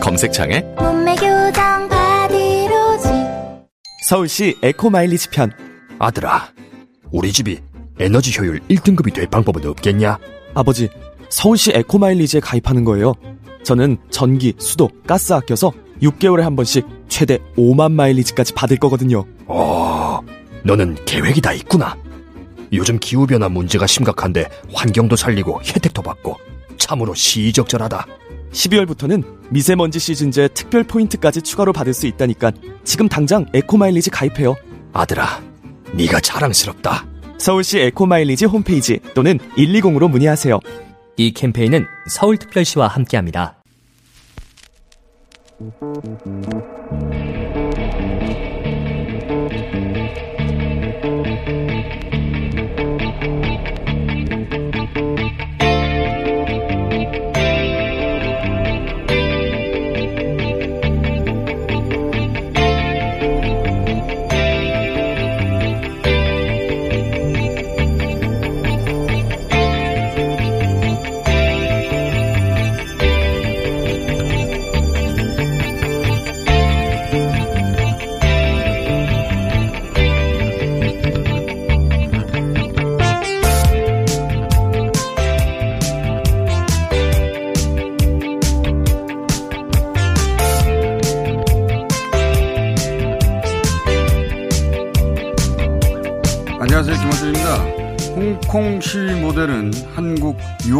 검색창에 0.00 0.60
몸매 0.78 1.14
교정 1.16 1.88
바디로직 1.88 3.10
서울시 4.08 4.56
에코마일리지 4.62 5.30
편 5.30 5.52
아들아, 5.98 6.48
우리 7.12 7.32
집이 7.32 7.60
에너지 7.98 8.36
효율 8.38 8.60
1등급이 8.68 9.12
될 9.12 9.26
방법은 9.26 9.66
없겠냐? 9.68 10.18
아버지 10.54 10.88
서울시 11.28 11.70
에코마일리지에 11.74 12.40
가입하는 12.40 12.84
거예요 12.84 13.14
저는 13.62 13.98
전기, 14.10 14.54
수도, 14.58 14.88
가스 15.06 15.32
아껴서 15.32 15.70
6개월에 16.02 16.40
한 16.40 16.56
번씩 16.56 16.86
최대 17.08 17.38
5만 17.58 17.92
마일리지까지 17.92 18.54
받을 18.54 18.78
거거든요 18.78 19.24
어, 19.46 20.20
너는 20.64 20.96
계획이 21.04 21.40
다 21.40 21.52
있구나. 21.52 21.96
요즘 22.72 22.98
기후변화 22.98 23.48
문제가 23.48 23.86
심각한데 23.86 24.48
환경도 24.72 25.16
살리고 25.16 25.60
혜택도 25.62 26.02
받고 26.02 26.36
참으로 26.78 27.14
시의적절하다. 27.14 28.06
12월부터는 28.52 29.22
미세먼지 29.50 29.98
시즌제 29.98 30.48
특별 30.48 30.84
포인트까지 30.84 31.42
추가로 31.42 31.72
받을 31.72 31.94
수 31.94 32.06
있다니까 32.06 32.52
지금 32.84 33.08
당장 33.08 33.46
에코마일리지 33.54 34.10
가입해요 34.10 34.56
아들아, 34.92 35.42
네가 35.94 36.20
자랑스럽다. 36.20 37.06
서울시 37.38 37.78
에코마일리지 37.78 38.44
홈페이지 38.44 39.00
또는 39.14 39.38
120으로 39.56 40.10
문의하세요 40.10 40.60
이 41.16 41.32
캠페인은 41.32 41.86
서울특별시와 42.08 42.88
함께합니다. 42.88 43.56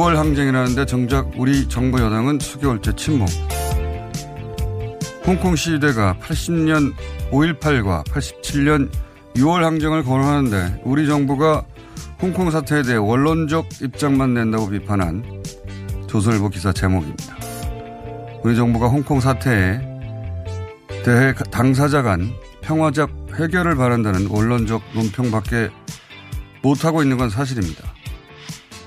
6월 0.01 0.15
항쟁이라는데 0.15 0.87
정작 0.87 1.31
우리 1.37 1.69
정부 1.69 2.01
여당은 2.01 2.39
수개월째 2.41 2.97
침묵. 2.97 3.29
홍콩 5.27 5.55
시위대가 5.55 6.17
80년 6.23 6.95
5.18과 7.31 8.05
87년 8.07 8.91
6월 9.35 9.61
항쟁을 9.61 10.03
거론하는데 10.03 10.81
우리 10.85 11.07
정부가 11.07 11.65
홍콩 12.23 12.51
사태에 12.51 12.83
대해 12.83 12.97
원론적 12.97 13.69
입장만 13.83 14.33
낸다고 14.33 14.71
비판한 14.71 15.23
조선일보 16.07 16.49
기사 16.49 16.73
제목입니다. 16.73 17.37
우리 18.43 18.57
정부가 18.57 18.89
홍콩 18.89 19.21
사태에 19.21 19.81
대해 21.05 21.35
당사자 21.51 22.01
간 22.01 22.33
평화적 22.63 23.11
해결을 23.39 23.77
바란다는 23.77 24.29
원론적 24.29 24.83
논평밖에 24.95 25.69
못하고 26.63 27.03
있는 27.03 27.19
건 27.19 27.29
사실입니다. 27.29 27.85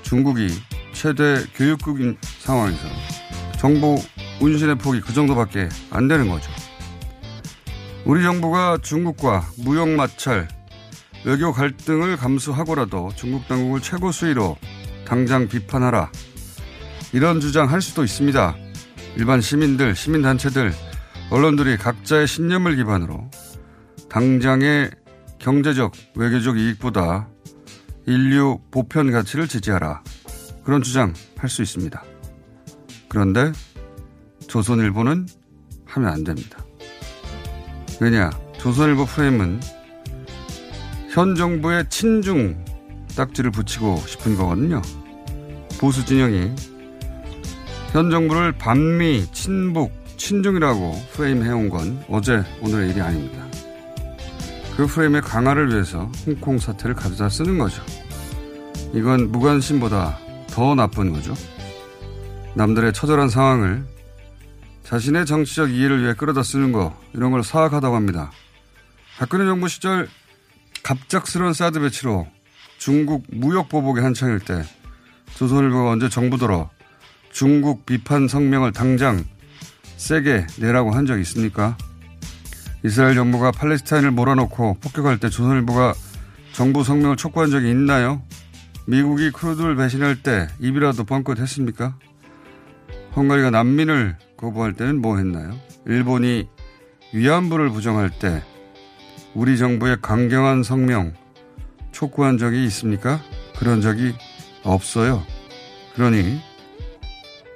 중국이 0.01 0.47
최대 0.93 1.43
교육국인 1.55 2.17
상황에서 2.39 2.87
정부 3.57 3.97
운신의 4.39 4.77
폭이 4.77 5.01
그 5.01 5.13
정도밖에 5.13 5.69
안 5.89 6.07
되는 6.07 6.29
거죠. 6.29 6.49
우리 8.05 8.21
정부가 8.23 8.77
중국과 8.81 9.45
무역 9.57 9.89
마찰, 9.89 10.47
외교 11.25 11.53
갈등을 11.53 12.17
감수하고라도 12.17 13.11
중국 13.15 13.47
당국을 13.47 13.81
최고 13.81 14.11
수위로 14.11 14.57
당장 15.05 15.47
비판하라. 15.47 16.11
이런 17.13 17.39
주장 17.39 17.71
할 17.71 17.81
수도 17.81 18.03
있습니다. 18.03 18.55
일반 19.15 19.39
시민들, 19.39 19.95
시민단체들, 19.95 20.73
언론들이 21.29 21.77
각자의 21.77 22.27
신념을 22.27 22.75
기반으로 22.75 23.29
당장의 24.09 24.91
경제적, 25.39 25.93
외교적 26.15 26.57
이익보다 26.57 27.27
인류 28.05 28.59
보편 28.71 29.11
가치를 29.11 29.47
지지하라. 29.47 30.03
그런 30.63 30.81
주장 30.81 31.13
할 31.37 31.49
수 31.49 31.61
있습니다. 31.61 32.01
그런데 33.09 33.51
조선일보는 34.47 35.27
하면 35.85 36.09
안 36.09 36.23
됩니다. 36.23 36.57
왜냐? 37.99 38.29
조선일보 38.57 39.05
프레임은 39.05 39.59
현 41.11 41.35
정부의 41.35 41.89
친중 41.89 42.63
딱지를 43.15 43.51
붙이고 43.51 43.97
싶은 44.07 44.35
거거든요. 44.35 44.81
보수 45.79 46.03
진영이 46.05 46.55
현 47.91 48.09
정부를 48.09 48.53
반미, 48.53 49.27
친북, 49.31 49.91
친중이라고 50.17 50.95
프레임해온 51.13 51.69
건 51.69 52.03
어제 52.09 52.43
오늘의 52.61 52.91
일이 52.91 53.01
아닙니다. 53.01 53.45
그 54.75 54.87
프레임의 54.87 55.21
강화를 55.21 55.69
위해서 55.69 56.09
홍콩 56.25 56.57
사태를 56.57 56.95
가져다 56.95 57.29
쓰는 57.29 57.59
거죠. 57.59 57.83
이건 58.93 59.31
무관심보다 59.31 60.17
더 60.53 60.75
나쁜 60.75 61.11
거죠. 61.11 61.33
남들의 62.53 62.93
처절한 62.93 63.27
상황을 63.27 63.83
자신의 64.83 65.25
정치적 65.25 65.71
이해를 65.71 66.03
위해 66.03 66.13
끌어다 66.13 66.43
쓰는 66.43 66.71
거 66.71 66.95
이런 67.13 67.31
걸 67.31 67.43
사악하다고 67.43 67.95
합니다. 67.95 68.29
박근혜 69.17 69.45
정부 69.45 69.67
시절 69.67 70.07
갑작스러운 70.83 71.53
사드 71.53 71.79
배치로 71.79 72.27
중국 72.77 73.23
무역 73.31 73.67
보복이 73.67 74.01
한창일 74.01 74.39
때 74.39 74.63
조선일보가 75.33 75.89
언제 75.89 76.07
정부 76.07 76.37
들어 76.37 76.69
중국 77.31 77.87
비판 77.87 78.27
성명을 78.27 78.73
당장 78.73 79.25
세게 79.97 80.45
내라고 80.59 80.91
한 80.91 81.07
적이 81.07 81.21
있습니까? 81.21 81.75
이스라엘 82.85 83.15
정부가 83.15 83.49
팔레스타인을 83.49 84.11
몰아넣고 84.11 84.77
폭격할 84.81 85.19
때 85.19 85.29
조선일보가 85.29 85.95
정부 86.51 86.83
성명을 86.83 87.15
촉구한 87.15 87.49
적이 87.49 87.71
있나요? 87.71 88.21
미국이 88.85 89.31
크루드를 89.31 89.75
배신할 89.75 90.21
때 90.21 90.47
입이라도 90.59 91.05
뻥끗 91.05 91.39
했습니까? 91.39 91.95
헝가리가 93.15 93.49
난민을 93.51 94.17
거부할 94.37 94.73
때는 94.73 95.01
뭐 95.01 95.17
했나요? 95.17 95.53
일본이 95.85 96.49
위안부를 97.13 97.69
부정할 97.69 98.09
때 98.09 98.43
우리 99.33 99.57
정부의 99.57 99.97
강경한 100.01 100.63
성명 100.63 101.13
촉구한 101.91 102.37
적이 102.37 102.65
있습니까? 102.65 103.21
그런 103.57 103.81
적이 103.81 104.13
없어요. 104.63 105.23
그러니 105.95 106.41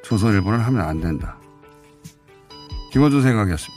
조선일보는 0.04 0.60
하면 0.60 0.82
안 0.82 1.02
된다. 1.02 1.38
김원준 2.94 3.22
생각이었습니다. 3.22 3.77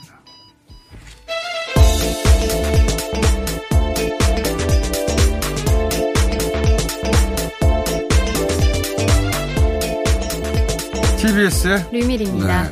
TBS의 11.41 11.89
류밀입니다. 11.91 12.71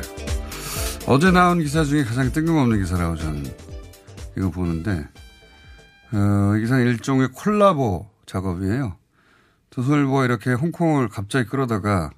어제 1.08 1.32
나온 1.32 1.58
기사 1.58 1.82
중에 1.82 2.04
가장 2.04 2.30
뜬금없는 2.30 2.78
기사라고 2.78 3.16
저는 3.16 3.44
이거 4.36 4.50
보는데, 4.50 5.08
어, 6.12 6.56
이 6.56 6.60
기사는 6.60 6.86
일종의 6.86 7.30
콜라보 7.32 8.08
작업이에요. 8.26 8.96
조선일보가 9.70 10.24
이렇게 10.24 10.52
홍콩을 10.52 11.08
갑자기 11.08 11.48
끌어다가 11.48 12.10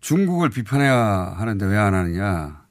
중국을 0.00 0.50
비판해야 0.50 1.34
하는데 1.38 1.64
왜 1.64 1.78
안 1.78 1.94
하느냐. 1.94 2.62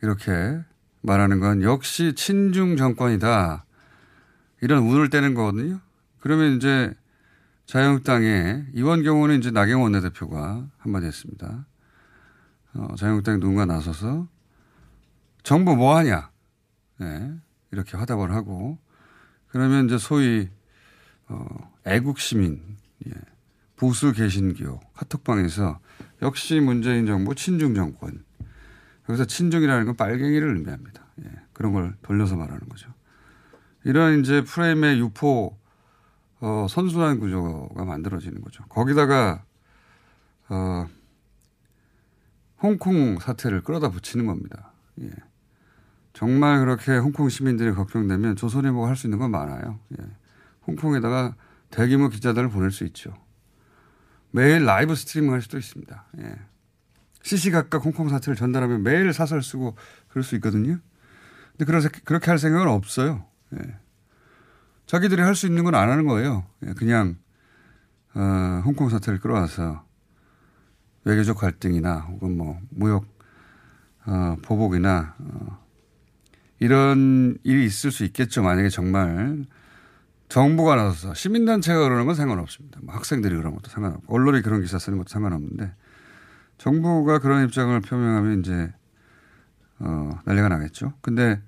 이렇게 0.00 0.60
말하는 1.00 1.40
건 1.40 1.62
역시 1.62 2.12
친중 2.14 2.76
정권이다. 2.76 3.64
이런 4.60 4.84
운을 4.84 5.10
떼는 5.10 5.34
거거든요. 5.34 5.80
그러면 6.20 6.56
이제 6.56 6.92
자유한국당의 7.66 8.66
이번 8.74 9.02
경우는 9.02 9.38
이제 9.38 9.50
나경원 9.50 9.94
원내대표가 9.94 10.68
한마디 10.78 11.06
했습니다. 11.06 11.66
어, 12.74 12.94
자유한국당 12.96 13.40
누군가 13.40 13.64
나서서 13.64 14.28
정부 15.42 15.74
뭐 15.76 15.96
하냐. 15.96 16.30
네, 16.98 17.34
이렇게 17.70 17.96
화답을 17.96 18.32
하고 18.32 18.78
그러면 19.48 19.86
이제 19.86 19.98
소위 19.98 20.48
어, 21.28 21.72
애국 21.86 22.18
시민, 22.18 22.60
예, 23.06 23.12
보수 23.76 24.12
개신교 24.12 24.80
카톡방에서 24.94 25.80
역시 26.22 26.60
문재인 26.60 27.06
정부 27.06 27.34
친중 27.34 27.74
정권. 27.74 28.24
여기서 29.08 29.24
친중이라는 29.26 29.86
건 29.86 29.96
빨갱이를 29.96 30.56
의미합니다. 30.56 31.04
예, 31.24 31.30
그런 31.52 31.72
걸 31.72 31.94
돌려서 32.02 32.36
말하는 32.36 32.68
거죠. 32.68 32.92
이런 33.84 34.20
이제 34.20 34.42
프레임의 34.42 34.98
유포 34.98 35.58
어, 36.44 36.66
선순환 36.68 37.20
구조가 37.20 37.86
만들어지는 37.86 38.42
거죠. 38.42 38.64
거기다가 38.64 39.44
어, 40.50 40.86
홍콩 42.62 43.18
사태를 43.18 43.62
끌어다 43.62 43.88
붙이는 43.88 44.26
겁니다. 44.26 44.72
예. 45.00 45.10
정말 46.12 46.60
그렇게 46.60 46.98
홍콩 46.98 47.30
시민들이 47.30 47.72
걱정되면 47.72 48.36
조선일보가 48.36 48.88
할 48.88 48.94
수 48.94 49.06
있는 49.06 49.18
건 49.18 49.30
많아요. 49.30 49.80
예. 49.98 50.04
홍콩에다가 50.66 51.34
대규모 51.70 52.10
기자들을 52.10 52.50
보낼 52.50 52.70
수 52.70 52.84
있죠. 52.84 53.14
매일 54.30 54.66
라이브 54.66 54.94
스트리밍 54.94 55.32
할 55.32 55.40
수도 55.40 55.56
있습니다. 55.56 56.04
예. 56.18 56.34
시시각각 57.22 57.82
홍콩 57.86 58.10
사태를 58.10 58.36
전달하면 58.36 58.82
매일 58.82 59.14
사설 59.14 59.42
쓰고 59.42 59.76
그럴 60.08 60.22
수 60.22 60.34
있거든요. 60.34 60.78
근데 61.56 61.64
그렇게 62.04 62.30
할 62.30 62.38
생각은 62.38 62.68
없어요. 62.68 63.24
예. 63.54 63.78
자기들이 64.86 65.22
할 65.22 65.34
수 65.34 65.46
있는 65.46 65.64
건 65.64 65.74
안 65.74 65.90
하는 65.90 66.06
거예요. 66.06 66.44
예. 66.66 66.72
그냥 66.74 67.16
어, 68.14 68.62
홍콩 68.64 68.88
사태를 68.90 69.18
끌어와서 69.20 69.84
외교적 71.04 71.38
갈등이나 71.38 72.00
혹은 72.00 72.36
뭐 72.36 72.58
무역 72.70 73.04
어, 74.06 74.36
보복이나 74.42 75.14
어, 75.18 75.58
이런 76.60 77.36
일이 77.42 77.64
있을 77.64 77.90
수 77.90 78.04
있겠죠. 78.04 78.42
만약에 78.42 78.68
정말 78.68 79.44
정부가 80.28 80.76
나서서 80.76 81.14
시민단체가 81.14 81.80
그러는 81.82 82.06
건 82.06 82.14
상관없습니다. 82.14 82.80
뭐 82.82 82.94
학생들이 82.94 83.36
그런 83.36 83.54
것도 83.54 83.70
상관없고 83.70 84.14
언론이 84.14 84.42
그런 84.42 84.60
기사 84.62 84.78
쓰는 84.78 84.98
것도 84.98 85.08
상관없는데 85.08 85.72
정부가 86.58 87.18
그런 87.18 87.44
입장을 87.44 87.78
표명하면 87.80 88.40
이제 88.40 88.72
어, 89.80 90.10
난리가 90.24 90.48
나겠죠. 90.48 90.94
근데 91.00 91.40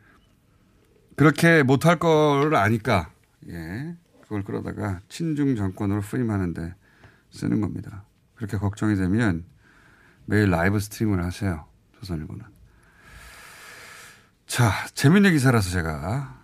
그렇게 1.17 1.63
못할 1.63 1.99
거를 1.99 2.57
아니까 2.57 3.11
예 3.49 3.97
그걸 4.23 4.43
끌어다가 4.43 5.01
친중 5.09 5.55
정권으로 5.57 6.01
프임하는데 6.01 6.75
쓰는 7.31 7.61
겁니다. 7.61 8.05
그렇게 8.35 8.57
걱정이 8.57 8.97
되면 8.97 9.45
매일 10.25 10.51
라이브 10.51 10.79
스트리밍을 10.81 11.25
하세요. 11.25 11.67
조선일보는. 11.99 12.45
자, 14.47 14.73
재밌는 14.95 15.33
기사라서 15.33 15.71
제가 15.71 16.39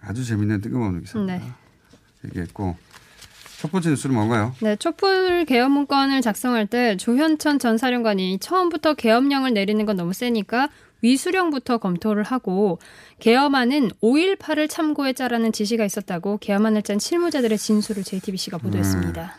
아주 0.00 0.24
재밌는 0.24 0.60
뜬금없는 0.60 1.02
기사입니다. 1.02 1.38
네. 1.38 1.52
얘기했고 2.24 2.76
첫 3.58 3.72
번째 3.72 3.90
뉴스는 3.90 4.14
뭔가요? 4.14 4.54
네, 4.60 4.76
촛불 4.76 5.44
계엄 5.44 5.72
문건을 5.72 6.20
작성할 6.20 6.66
때 6.66 6.96
조현천 6.96 7.58
전 7.58 7.76
사령관이 7.76 8.38
처음부터 8.38 8.94
계엄령을 8.94 9.52
내리는 9.52 9.84
건 9.84 9.96
너무 9.96 10.12
세니까 10.12 10.68
위수령부터 11.02 11.78
검토를 11.78 12.22
하고 12.22 12.78
계엄안은 13.20 13.90
5.18을 14.02 14.68
참고해짜라는 14.68 15.52
지시가 15.52 15.84
있었다고 15.84 16.38
계엄안을 16.38 16.82
짠 16.82 16.98
실무자들의 16.98 17.56
진술을 17.56 18.04
JTBC가 18.04 18.58
보도했습니다. 18.58 19.34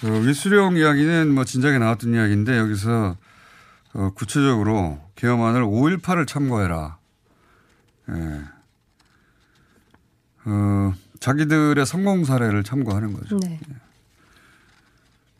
그 0.00 0.28
위수령 0.28 0.76
이야기는 0.76 1.34
뭐 1.34 1.44
진작에 1.44 1.78
나왔던 1.78 2.14
이야기인데 2.14 2.58
여기서 2.58 3.16
어, 3.94 4.10
구체적으로 4.14 5.00
계엄안을 5.14 5.62
5.18을 5.62 6.26
참고해라. 6.26 6.98
예. 8.10 8.40
어, 10.44 10.94
자기들의 11.18 11.84
성공 11.86 12.24
사례를 12.24 12.62
참고하는 12.62 13.14
거죠. 13.14 13.38
네. 13.38 13.58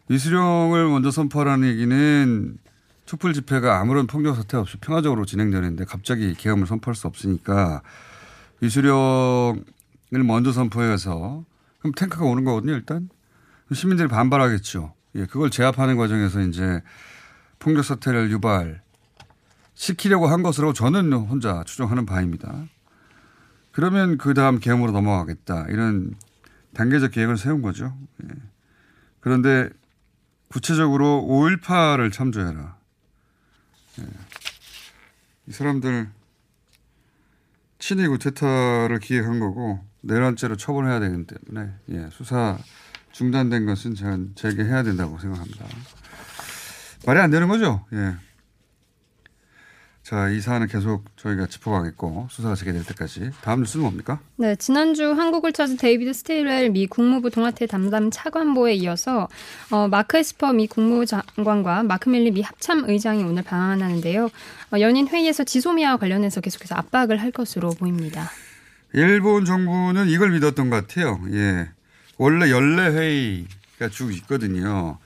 위수령을 0.08 0.88
먼저 0.88 1.10
선포하라는 1.10 1.68
얘기는 1.68 2.56
촛불 3.06 3.32
집회가 3.32 3.80
아무런 3.80 4.08
폭력 4.08 4.34
사태 4.34 4.56
없이 4.56 4.76
평화적으로 4.78 5.24
진행되는데 5.24 5.84
갑자기 5.84 6.34
계엄을 6.34 6.66
선포할 6.66 6.96
수 6.96 7.06
없으니까 7.06 7.82
위수령을 8.60 9.62
먼저 10.24 10.50
선포해서 10.50 11.44
그럼 11.78 11.92
탱크가 11.94 12.24
오는 12.24 12.44
거거든요, 12.44 12.72
일단. 12.72 13.08
시민들이 13.72 14.08
반발하겠죠. 14.08 14.92
예, 15.16 15.26
그걸 15.26 15.50
제압하는 15.50 15.96
과정에서 15.96 16.40
이제 16.40 16.82
폭력 17.60 17.84
사태를 17.84 18.30
유발 18.30 18.82
시키려고 19.74 20.26
한 20.26 20.42
것으로 20.42 20.72
저는 20.72 21.12
혼자 21.12 21.62
추정하는 21.64 22.06
바입니다. 22.06 22.66
그러면 23.70 24.18
그 24.18 24.34
다음 24.34 24.58
계엄으로 24.58 24.90
넘어가겠다. 24.90 25.66
이런 25.68 26.14
단계적 26.74 27.12
계획을 27.12 27.36
세운 27.36 27.62
거죠. 27.62 27.96
예. 28.24 28.28
그런데 29.20 29.68
구체적으로 30.48 31.24
5.18을 31.28 32.12
참조해라. 32.12 32.75
예. 34.00 34.06
이 35.46 35.52
사람들 35.52 36.08
친위 37.78 38.06
구태타를 38.08 38.98
기획한 39.00 39.38
거고 39.38 39.84
내란죄로 40.00 40.56
처벌해야 40.56 41.00
되기 41.00 41.24
때문에 41.26 41.72
예. 41.90 42.08
수사 42.10 42.58
중단된 43.12 43.66
것은 43.66 43.94
전 43.94 44.32
재개해야 44.34 44.82
된다고 44.82 45.18
생각합니다. 45.18 45.66
말이 47.06 47.20
안 47.20 47.30
되는 47.30 47.48
거죠. 47.48 47.84
예. 47.92 48.16
자, 50.06 50.28
이 50.28 50.40
사안은 50.40 50.68
계속 50.68 51.02
저희가 51.16 51.48
짚어가겠고 51.48 52.28
수사가 52.30 52.54
재개될 52.54 52.84
때까지 52.84 53.32
다음 53.42 53.62
뉴스는 53.62 53.82
뭡니까? 53.82 54.20
네, 54.36 54.54
지난주 54.54 55.10
한국을 55.10 55.52
찾은 55.52 55.78
데이비드 55.78 56.12
스테일웰 56.12 56.68
미 56.68 56.86
국무부 56.86 57.28
동아태 57.28 57.66
담당 57.66 58.12
차관보에 58.12 58.74
이어서 58.74 59.26
어, 59.72 59.88
마크 59.88 60.16
에스퍼 60.16 60.52
미 60.52 60.68
국무부 60.68 61.06
장관과 61.06 61.82
마크 61.82 62.08
밀리 62.08 62.30
미 62.30 62.42
합참 62.42 62.88
의장이 62.88 63.24
오늘 63.24 63.42
방한하는데요. 63.42 64.26
어, 64.26 64.78
연례 64.78 65.08
회의에서 65.08 65.42
지소미아와 65.42 65.96
관련해서 65.96 66.40
계속해서 66.40 66.76
압박을 66.76 67.20
할 67.20 67.32
것으로 67.32 67.70
보입니다. 67.70 68.30
일본 68.92 69.44
정부는 69.44 70.06
이걸 70.06 70.30
믿었던 70.30 70.70
것 70.70 70.86
같아요. 70.86 71.20
예. 71.32 71.68
원래 72.16 72.52
연례 72.52 72.90
회의가 72.90 73.88
쭉 73.90 74.14
있거든요. 74.18 74.98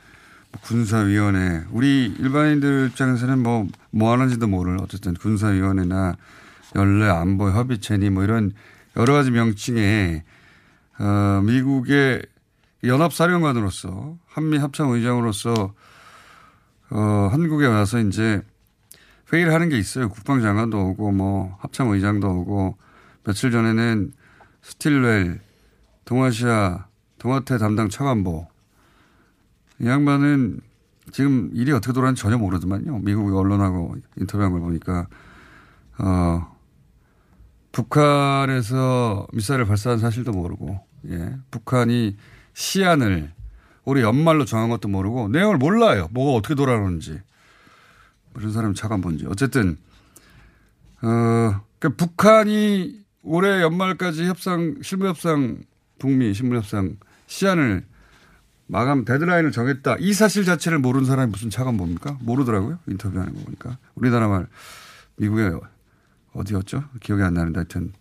군사위원회. 0.63 1.65
우리 1.71 2.07
일반인들 2.19 2.89
입장에서는 2.91 3.39
뭐, 3.39 3.67
뭐 3.91 4.13
하는지도 4.13 4.47
모를 4.47 4.79
어쨌든 4.81 5.15
군사위원회나 5.15 6.17
연례 6.77 7.09
안보 7.09 7.51
협의체니 7.51 8.11
뭐 8.11 8.25
이런 8.25 8.53
여러 8.97 9.15
가지 9.15 9.31
명칭에, 9.31 10.25
어, 10.99 11.43
미국의 11.45 12.23
연합사령관으로서 12.85 14.17
한미 14.27 14.59
합참 14.59 14.91
의장으로서 14.91 15.75
어, 16.91 17.29
한국에 17.31 17.67
와서 17.67 18.01
이제 18.01 18.43
회의를 19.33 19.53
하는 19.53 19.69
게 19.69 19.79
있어요. 19.79 20.09
국방장관도 20.09 20.89
오고 20.89 21.13
뭐 21.13 21.57
합참 21.61 21.89
의장도 21.89 22.29
오고 22.29 22.77
며칠 23.25 23.51
전에는 23.51 24.13
스틸웰 24.63 25.39
동아시아 26.05 26.87
동아태 27.19 27.59
담당 27.59 27.89
차관보 27.89 28.49
이 29.81 29.87
양반은 29.87 30.61
지금 31.11 31.51
일이 31.55 31.73
어떻게 31.73 31.93
돌아가는지 31.93 32.23
전혀 32.23 32.37
모르더만요. 32.39 33.01
미국 33.01 33.35
언론하고 33.35 33.97
인터뷰한 34.19 34.53
걸 34.53 34.61
보니까, 34.61 35.09
어, 35.99 36.57
북한에서 37.73 39.27
미사일을 39.33 39.65
발사한 39.65 39.99
사실도 39.99 40.33
모르고, 40.33 40.81
예. 41.09 41.35
북한이 41.51 42.17
시안을 42.53 43.33
올해 43.85 44.03
연말로 44.03 44.45
정한 44.45 44.69
것도 44.69 44.89
모르고, 44.89 45.29
내용을 45.29 45.57
몰라요. 45.57 46.09
뭐가 46.13 46.37
어떻게 46.37 46.55
돌아가는지. 46.55 47.21
그런 48.35 48.53
사람이 48.53 48.75
차관 48.75 49.01
본지. 49.01 49.27
어쨌든, 49.27 49.79
어, 51.03 51.61
그 51.79 51.97
북한이 51.97 53.01
올해 53.23 53.63
연말까지 53.63 54.27
협상, 54.27 54.77
실무협상, 54.83 55.63
북미 55.99 56.35
실무협상 56.35 56.97
시안을 57.27 57.85
마감 58.71 59.05
데드라인을 59.05 59.51
정했다. 59.51 59.97
이 59.99 60.13
사실 60.13 60.45
자체를 60.45 60.79
모르는 60.79 61.05
사람이 61.05 61.33
무슨 61.33 61.51
차관 61.51 61.77
봅니까? 61.77 62.17
모르더라고요. 62.21 62.79
인터뷰하는 62.87 63.35
거 63.35 63.41
보니까. 63.41 63.79
우리나라 63.97 64.29
말 64.29 64.47
미국의 65.17 65.59
어디였죠? 66.35 66.85
기억이 67.01 67.21
안 67.23 67.35
나는데 67.35 67.59
하여튼 67.59 67.93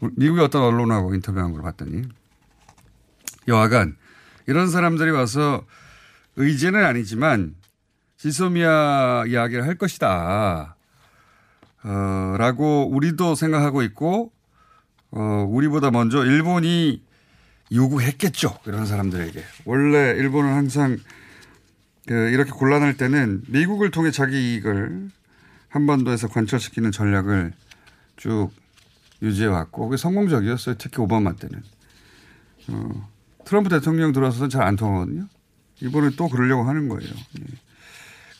미국의 0.00 0.44
어떤 0.44 0.62
언론하고 0.64 1.14
인터뷰한 1.14 1.52
걸 1.52 1.62
봤더니 1.62 2.02
여하간 3.48 3.96
이런 4.48 4.68
사람들이 4.70 5.10
와서 5.12 5.64
의제는 6.36 6.84
아니지만 6.84 7.54
지소미아 8.18 9.24
이야기를 9.28 9.66
할 9.66 9.76
것이다. 9.76 10.76
어, 11.84 12.36
라고 12.38 12.88
우리도 12.88 13.34
생각하고 13.34 13.82
있고, 13.82 14.30
어, 15.10 15.46
우리보다 15.48 15.90
먼저 15.90 16.24
일본이 16.24 17.02
요구했겠죠. 17.72 18.58
이런 18.66 18.86
사람들에게. 18.86 19.42
원래 19.64 20.10
일본은 20.18 20.52
항상 20.52 20.98
그 22.06 22.14
이렇게 22.30 22.50
곤란할 22.50 22.96
때는 22.96 23.42
미국을 23.48 23.90
통해 23.90 24.10
자기 24.10 24.54
이익을 24.54 25.10
한반도에서 25.68 26.28
관철시키는 26.28 26.90
전략을 26.92 27.52
쭉 28.16 28.50
유지해왔고, 29.22 29.88
그게 29.88 29.96
성공적이었어요. 29.96 30.74
특히 30.78 31.00
오바마 31.00 31.34
때는. 31.36 31.62
어, 32.68 33.08
트럼프 33.44 33.68
대통령 33.70 34.12
들어와서는 34.12 34.50
잘 34.50 34.62
안 34.62 34.76
통하거든요. 34.76 35.28
이번에 35.80 36.10
또 36.16 36.28
그러려고 36.28 36.64
하는 36.64 36.88
거예요. 36.88 37.10
예. 37.40 37.44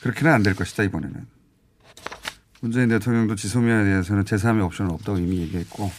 그렇게는 0.01 0.31
안 0.31 0.43
될 0.43 0.55
것이다, 0.55 0.83
이번에는. 0.83 1.25
문재인 2.61 2.89
대통령도 2.89 3.35
지소미아에 3.35 3.83
대해서는 3.83 4.23
제3의 4.25 4.63
옵션은 4.65 4.91
없다고 4.91 5.17
이미 5.19 5.37
얘기했고, 5.39 5.91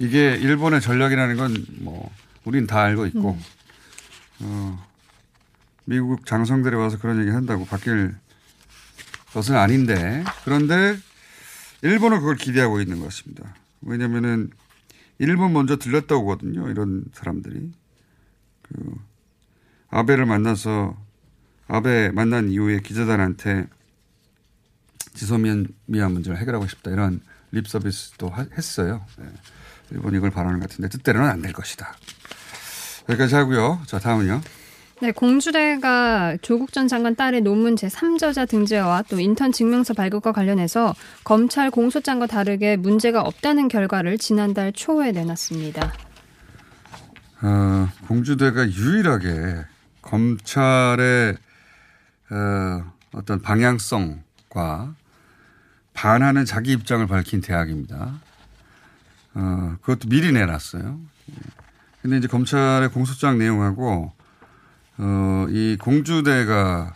이게 0.00 0.34
일본의 0.34 0.80
전략이라는 0.80 1.36
건 1.36 1.66
뭐, 1.80 2.10
우린 2.44 2.66
다 2.66 2.82
알고 2.82 3.06
있고, 3.06 3.38
어, 4.40 4.86
미국 5.84 6.26
장성들이 6.26 6.76
와서 6.76 6.98
그런 6.98 7.20
얘기 7.20 7.30
한다고 7.30 7.64
바뀔 7.64 8.14
것은 9.32 9.56
아닌데, 9.56 10.24
그런데 10.44 10.96
일본은 11.82 12.18
그걸 12.20 12.36
기대하고 12.36 12.80
있는 12.80 12.98
것 12.98 13.06
같습니다. 13.06 13.54
왜냐면은 13.82 14.50
일본 15.18 15.52
먼저 15.52 15.76
들렸다 15.76 16.16
오거든요. 16.16 16.68
이런 16.70 17.04
사람들이. 17.12 17.72
그, 18.62 18.94
아베를 19.90 20.26
만나서 20.26 20.96
아베 21.68 22.10
만난 22.10 22.50
이후에 22.50 22.80
기자단한테 22.80 23.68
지소미아 25.14 26.08
문제를 26.10 26.38
해결하고 26.38 26.66
싶다. 26.66 26.90
이런 26.90 27.20
립 27.52 27.68
서비스도 27.68 28.28
하, 28.28 28.46
했어요. 28.56 29.06
네. 29.18 29.26
일본이 29.94 30.16
이걸 30.18 30.30
바라는 30.30 30.58
것 30.60 30.68
같은데 30.68 30.88
뜻대로는 30.88 31.28
안 31.28 31.40
될 31.42 31.52
것이다. 31.52 31.94
여기까지 33.08 33.34
하고요. 33.34 33.80
자, 33.86 33.98
다음은요. 33.98 34.40
네, 35.02 35.12
공주대가 35.12 36.36
조국 36.40 36.72
전 36.72 36.88
장관 36.88 37.14
딸의 37.16 37.42
논문 37.42 37.74
제3저자 37.74 38.48
등재와 38.48 39.02
또 39.08 39.20
인턴 39.20 39.52
증명서 39.52 39.92
발급과 39.92 40.32
관련해서 40.32 40.94
검찰 41.24 41.70
공소장과 41.70 42.26
다르게 42.26 42.76
문제가 42.76 43.20
없다는 43.22 43.68
결과를 43.68 44.18
지난달 44.18 44.72
초에 44.72 45.12
내놨습니다. 45.12 45.92
어, 47.42 47.88
공주대가 48.08 48.66
유일하게 48.70 49.64
검찰의 50.00 51.36
어, 52.30 52.92
어떤 53.12 53.42
방향성과 53.42 54.94
반하는 55.92 56.44
자기 56.46 56.72
입장을 56.72 57.06
밝힌 57.06 57.40
대학입니다. 57.42 58.20
어, 59.34 59.76
그것도 59.80 60.08
미리 60.08 60.32
내놨어요. 60.32 61.00
근데 62.02 62.18
이제 62.18 62.28
검찰의 62.28 62.90
공소장 62.90 63.38
내용하고 63.38 64.12
어, 64.98 65.46
이 65.48 65.76
공주대가 65.80 66.94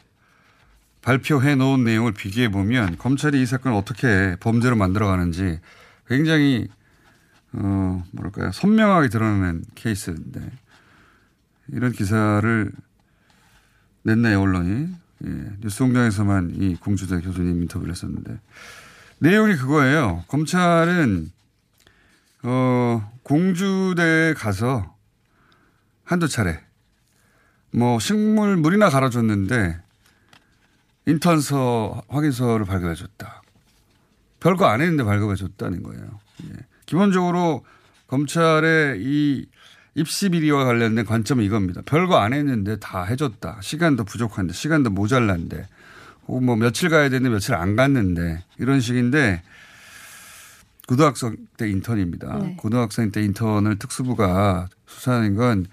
발표해 1.02 1.54
놓은 1.54 1.84
내용을 1.84 2.12
비교해 2.12 2.50
보면 2.50 2.98
검찰이 2.98 3.40
이 3.40 3.46
사건을 3.46 3.76
어떻게 3.76 4.36
범죄로 4.40 4.76
만들어 4.76 5.06
가는지 5.06 5.58
굉장히 6.06 6.68
어, 7.52 8.04
뭐랄까요. 8.12 8.52
선명하게 8.52 9.08
드러나는 9.08 9.64
케이스인데 9.74 10.50
이런 11.68 11.92
기사를 11.92 12.72
냈네요, 14.02 14.40
언론이. 14.40 14.88
예, 15.24 15.28
뉴스 15.60 15.80
공장에서만 15.80 16.52
이 16.54 16.76
공주대 16.76 17.20
교수님 17.20 17.62
인터뷰를 17.62 17.92
했었는데 17.92 18.38
내용이 19.18 19.56
그거예요. 19.56 20.24
검찰은 20.28 21.30
어, 22.42 23.12
공주대에 23.22 24.34
가서 24.34 24.94
한두 26.04 26.28
차례 26.28 26.60
뭐 27.70 27.98
식물 27.98 28.56
물이나 28.56 28.88
갈아줬는데 28.88 29.80
인턴서 31.06 32.02
확인서를 32.08 32.66
발급해 32.66 32.94
줬다. 32.94 33.42
별거 34.40 34.66
안 34.66 34.80
했는데 34.80 35.04
발급해 35.04 35.34
줬다는 35.36 35.82
거예요. 35.82 36.20
예. 36.44 36.52
기본적으로 36.86 37.64
검찰의 38.06 39.02
이 39.02 39.46
입시 39.94 40.28
비리와 40.28 40.64
관련된 40.64 41.04
관점은 41.04 41.44
이겁니다. 41.44 41.82
별거 41.84 42.18
안 42.18 42.32
했는데 42.32 42.78
다 42.78 43.02
해줬다. 43.02 43.58
시간도 43.62 44.04
부족한데, 44.04 44.52
시간도 44.52 44.90
모자란데, 44.90 45.66
혹은 46.28 46.44
뭐 46.44 46.54
며칠 46.54 46.88
가야 46.88 47.08
되는데 47.08 47.30
며칠 47.30 47.54
안 47.54 47.74
갔는데, 47.74 48.44
이런 48.58 48.80
식인데, 48.80 49.42
고등학생 50.88 51.36
때 51.58 51.68
인턴입니다. 51.68 52.38
네. 52.38 52.56
고등학생 52.56 53.12
때 53.12 53.22
인턴을 53.22 53.78
특수부가 53.78 54.68
수사하는 54.86 55.34
건 55.34 55.66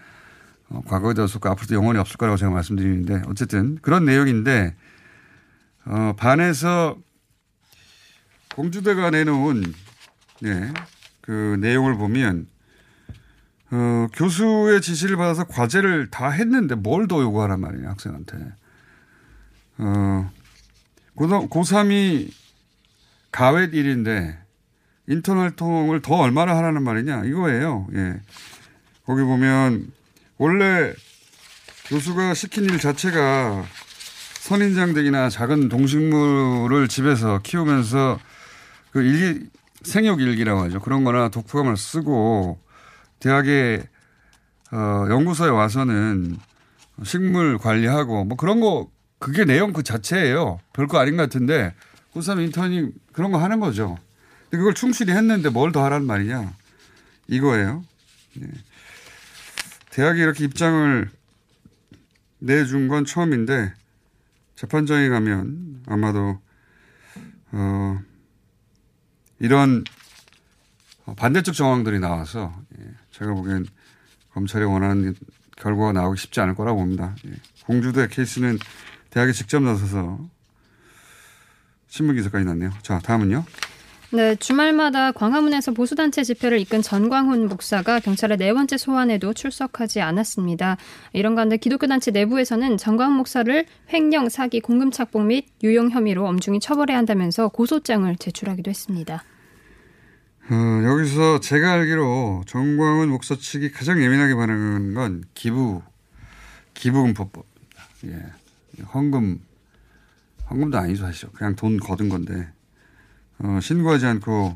어, 0.67 0.81
과거에도 0.86 1.24
없었고 1.24 1.48
앞으로도 1.50 1.74
영원히 1.74 2.00
없을 2.00 2.17
거라고 2.17 2.36
제가 2.36 2.51
말씀드리는데 2.51 3.22
어쨌든 3.27 3.77
그런 3.81 4.03
내용인데 4.03 4.75
어, 5.86 6.13
반에서 6.17 6.98
공주대가 8.55 9.10
내놓은 9.10 9.63
네, 10.41 10.74
그 11.22 11.57
내용을 11.62 11.95
보면 11.95 12.48
어, 13.72 14.07
교수의 14.13 14.81
지시를 14.81 15.15
받아서 15.15 15.45
과제를 15.45 16.10
다 16.12 16.29
했는데 16.29 16.75
뭘 16.75 17.07
더 17.07 17.22
요구하란 17.22 17.62
말이냐 17.62 17.88
학생한테. 17.88 18.38
어, 19.77 20.29
고3, 21.15 21.50
고3이 21.50 22.31
가외 23.31 23.63
일인데 23.63 24.45
인턴 25.08 25.38
활동을 25.38 26.02
더 26.02 26.16
얼마나 26.16 26.56
하라는 26.58 26.84
말이냐 26.84 27.26
이거예요. 27.26 27.88
예. 27.94 28.22
거기 29.06 29.22
보면 29.24 29.92
원래 30.38 30.94
교수가 31.88 32.34
시킨 32.34 32.66
일 32.66 32.80
자체가 32.80 33.64
선인장들이나 34.42 35.30
작은 35.30 35.70
동식물을 35.70 36.88
집에서 36.88 37.40
키우면서 37.44 38.20
그 38.92 39.02
일기, 39.02 39.48
생육 39.84 40.22
일기라고 40.22 40.62
하죠. 40.62 40.80
그런 40.80 41.04
거나 41.04 41.30
독후감을 41.30 41.78
쓰고 41.78 42.60
대학에 43.20 43.84
어, 44.72 45.06
연구소에 45.10 45.50
와서는 45.50 46.38
식물 47.04 47.58
관리하고 47.58 48.24
뭐 48.26 48.38
그런 48.38 48.60
거 48.62 48.90
그게 49.20 49.46
내용 49.46 49.74
그 49.74 49.84
자체예요. 49.84 50.60
별거 50.74 50.98
아닌 51.00 51.18
것 51.18 51.24
같은데 51.24 51.74
고3 52.14 52.44
인턴이 52.46 52.90
그런 53.14 53.32
거 53.32 53.38
하는 53.38 53.60
거죠. 53.60 53.98
근데 54.50 54.58
그걸 54.58 54.74
충실히 54.74 55.14
했는데 55.14 55.50
뭘 55.50 55.72
더 55.72 55.84
하라는 55.86 56.06
말이냐 56.06 56.54
이거예요. 57.28 57.84
네. 58.36 58.48
대학이 59.92 60.20
이렇게 60.20 60.44
입장을 60.46 61.10
내준 62.40 62.88
건 62.88 63.06
처음인데 63.06 63.74
재판장에 64.56 65.10
가면 65.10 65.84
아마도 65.88 66.40
어 67.52 68.00
이런 69.40 69.84
반대쪽 71.18 71.56
정황들이 71.56 72.00
나와서 72.00 72.54
예, 72.80 72.86
제가 73.12 73.34
보기엔 73.34 73.66
검찰이 74.34 74.66
원하는 74.66 75.16
결과가 75.58 75.94
나오기 75.94 76.20
쉽지 76.20 76.40
않을 76.42 76.56
거라고 76.56 76.80
봅니다. 76.80 77.16
예. 77.28 77.32
공주대 77.66 78.08
케이스는 78.08 78.60
대학에 79.10 79.32
직접 79.32 79.62
나서서 79.62 80.20
신문 81.88 82.16
기사까지 82.16 82.44
났네요. 82.46 82.72
자, 82.82 83.00
다음은요. 83.00 83.46
네, 84.12 84.36
주말마다 84.36 85.12
광화문에서 85.12 85.72
보수단체 85.72 86.24
집회를 86.24 86.60
이끈 86.60 86.82
전광훈 86.82 87.48
목사가 87.48 88.00
경찰의 88.00 88.38
네 88.38 88.54
번째 88.54 88.78
소환에도 88.78 89.34
출석하지 89.34 90.00
않았습니다. 90.02 90.78
이런 91.14 91.36
가운데 91.36 91.58
기독교 91.58 91.88
단체 91.88 92.12
내부에서는 92.12 92.78
전광훈 92.78 93.18
목사를 93.18 93.66
횡령, 93.92 94.30
사기, 94.30 94.62
공금 94.62 94.92
착복 94.92 95.26
및 95.26 95.48
유용 95.64 95.90
혐의로 95.90 96.28
엄중히 96.28 96.60
처벌해야 96.60 96.98
한다면서 96.98 97.50
고소장을 97.50 98.16
제출하기도 98.18 98.70
했습니다. 98.70 99.24
어, 100.52 100.84
여기서 100.86 101.40
제가 101.40 101.72
알기로 101.72 102.44
정광훈 102.46 103.10
목사 103.10 103.36
측이 103.36 103.72
가장 103.72 104.02
예민하게 104.02 104.36
반응한 104.36 104.94
건 104.94 105.24
기부, 105.34 105.82
기부금법입니다. 106.76 107.46
예. 108.06 108.84
헌금, 108.94 109.42
헌금도 110.50 110.78
아니죠, 110.78 111.06
사실. 111.06 111.30
그냥 111.34 111.56
돈 111.56 111.78
거둔 111.80 112.10
건데, 112.10 112.48
어, 113.39 113.60
신고하지 113.62 114.06
않고 114.06 114.56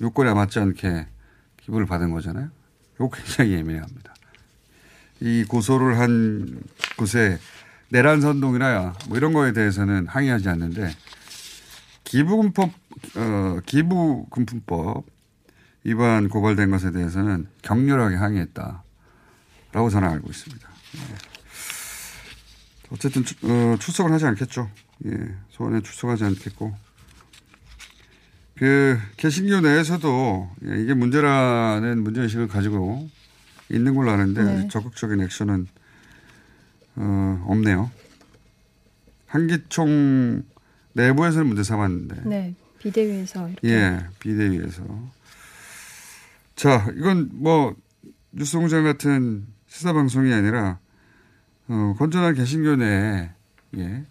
요건에 0.00 0.32
맞지 0.32 0.58
않게 0.58 1.06
기부를 1.58 1.86
받은 1.86 2.10
거잖아요. 2.10 2.50
이거 2.96 3.10
굉장히 3.10 3.52
예민합니다. 3.52 4.14
이 5.20 5.44
고소를 5.44 5.98
한 5.98 6.62
곳에 6.96 7.38
내란 7.88 8.20
선동이나 8.20 8.94
뭐 9.08 9.16
이런 9.16 9.32
거에 9.32 9.52
대해서는 9.52 10.06
항의하지 10.06 10.48
않는데 10.48 10.94
기부금법, 12.04 12.70
어, 13.16 13.60
기부금품법 13.64 15.06
위반 15.84 16.28
고발된 16.28 16.70
것에 16.70 16.92
대해서는 16.92 17.46
격렬하게 17.62 18.16
항의했다라고 18.16 19.90
저는 19.90 20.08
알고 20.08 20.30
있습니다. 20.30 20.68
예. 20.68 21.34
어쨌든 22.90 23.24
출, 23.24 23.36
어, 23.50 23.76
출석을 23.78 24.12
하지 24.12 24.26
않겠죠. 24.26 24.70
예, 25.06 25.34
소환에 25.50 25.80
출석하지 25.80 26.24
않겠고 26.24 26.74
그 28.56 28.98
개신교 29.16 29.60
내에서도 29.60 30.50
예, 30.66 30.80
이게 30.80 30.94
문제라는 30.94 32.02
문제의식을 32.02 32.48
가지고 32.48 33.08
있는 33.70 33.94
걸로 33.94 34.10
아는데 34.10 34.44
네. 34.44 34.68
적극적인 34.68 35.20
액션은 35.20 35.66
어, 36.96 37.44
없네요. 37.48 37.90
한기총 39.26 40.44
내부에서는 40.92 41.46
문제 41.46 41.64
삼았는데 41.64 42.22
네. 42.24 42.54
비대위에서 42.78 43.48
이렇게 43.48 43.68
예, 43.68 44.06
비대위에서. 44.20 44.84
자, 46.54 46.86
이건 46.96 47.30
뭐 47.32 47.74
뉴스 48.30 48.58
공장 48.58 48.84
같은 48.84 49.46
시사 49.66 49.92
방송이 49.92 50.32
아니라 50.32 50.78
어, 51.66 51.94
건전한 51.98 52.34
개신교 52.34 52.76
내에 52.76 53.30
예, 53.78 54.04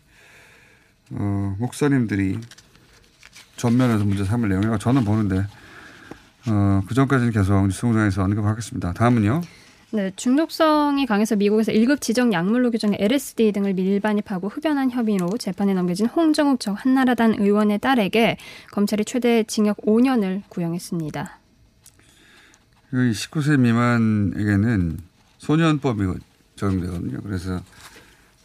어, 1.12 1.56
목사님들이 1.60 2.40
전면에서 3.56 4.04
문제 4.04 4.24
삼을 4.24 4.50
내용이라고 4.50 4.78
저는 4.78 5.06
보는데 5.06 5.46
어, 6.48 6.82
그 6.88 6.94
전까지는 6.94 7.32
계속 7.32 7.62
뉴스 7.64 7.82
공장에서 7.82 8.24
언급하겠습니다. 8.24 8.94
다음은요. 8.94 9.42
네, 9.92 10.12
중독성이 10.16 11.06
강해서 11.06 11.36
미국에서 11.36 11.72
1급 11.72 12.02
지정 12.02 12.34
약물로 12.34 12.72
규정한 12.72 12.98
LSD 13.00 13.52
등을 13.52 13.76
밀반입하고 13.76 14.50
흡연한 14.50 14.90
혐의로 14.90 15.38
재판에 15.38 15.76
넘겨진 15.76 16.08
홍정욱 16.08 16.60
전 16.60 16.74
한나라당 16.74 17.36
의원의 17.38 17.78
딸에게 17.78 18.38
검찰이 18.72 19.06
최대 19.06 19.44
징역 19.44 19.78
5년을 19.78 20.42
구형했습니다. 20.50 21.38
그 22.90 22.98
19세 23.12 23.60
미만에게는 23.60 24.98
소년법이 25.38 26.06
적용되거든요. 26.56 27.22
그래서 27.22 27.62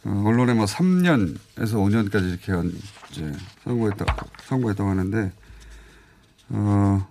어, 0.03 0.23
언론에 0.25 0.53
뭐 0.53 0.65
3년에서 0.65 1.37
5년까지 1.57 2.29
이렇게 2.29 2.51
한 2.51 2.71
이제 3.09 3.31
선고했다 3.69 4.05
선고했다고 4.45 4.89
하는데 4.89 5.31
어. 6.49 7.07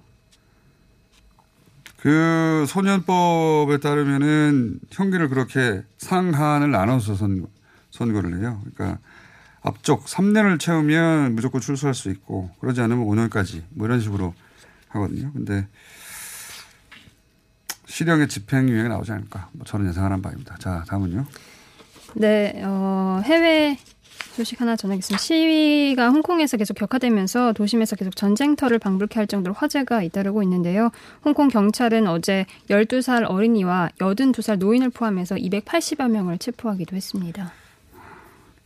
그 1.99 2.65
소년법에 2.69 3.79
따르면은 3.79 4.81
형기를 4.91 5.29
그렇게 5.29 5.83
상한을 5.99 6.71
나눠서 6.71 7.17
선, 7.17 7.47
선고를 7.91 8.41
해요. 8.41 8.63
그러니까 8.75 9.01
앞쪽 9.63 10.05
3년을 10.05 10.61
채우면 10.61 11.35
무조건 11.35 11.61
출소할 11.61 11.95
수 11.95 12.11
있고 12.11 12.51
그러지 12.61 12.81
않으면 12.81 13.05
5년까지 13.05 13.63
뭐 13.71 13.87
이런 13.87 14.01
식으로 14.01 14.35
하거든요. 14.89 15.33
근데 15.33 15.67
실형의 17.87 18.29
집행유예가 18.29 18.89
나오지 18.89 19.11
않을까. 19.13 19.49
뭐 19.53 19.65
저는 19.65 19.89
예상하는 19.89 20.23
바입니다. 20.23 20.57
자, 20.59 20.85
다음은요. 20.89 21.27
네, 22.15 22.63
어, 22.65 23.21
해외 23.25 23.77
소식 24.33 24.61
하나 24.61 24.77
전하겠습니다. 24.77 25.21
시위가 25.21 26.11
홍콩에서 26.11 26.57
계속 26.57 26.75
격화되면서 26.75 27.53
도심에서 27.53 27.97
계속 27.97 28.15
전쟁터를 28.15 28.79
방불케 28.79 29.19
할 29.19 29.27
정도로 29.27 29.55
화재가 29.55 30.03
잇따르고 30.03 30.43
있는데요. 30.45 30.91
홍콩 31.25 31.49
경찰은 31.49 32.07
어제 32.07 32.47
12살 32.71 33.29
어린이와 33.29 33.91
82살 33.99 34.59
노인을 34.59 34.91
포함해서 34.91 35.35
280여 35.37 36.09
명을 36.09 36.39
체포하기도 36.39 36.95
했습니다. 36.95 37.53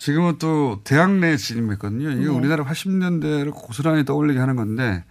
지금은 0.02 0.38
또 0.38 0.80
대학 0.82 1.12
내에 1.12 1.36
진입했거든요. 1.36 2.10
이게 2.10 2.22
네. 2.22 2.26
우리나라 2.26 2.64
80년대를 2.64 3.52
고스란히 3.54 4.04
떠올리게 4.04 4.40
하는 4.40 4.56
건데, 4.56 5.04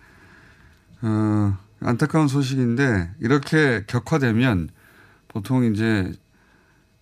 어, 1.02 1.58
안타까운 1.80 2.28
소식인데, 2.28 3.12
이렇게 3.22 3.86
격화되면 3.88 4.70
보통 5.30 5.64
이제, 5.64 6.12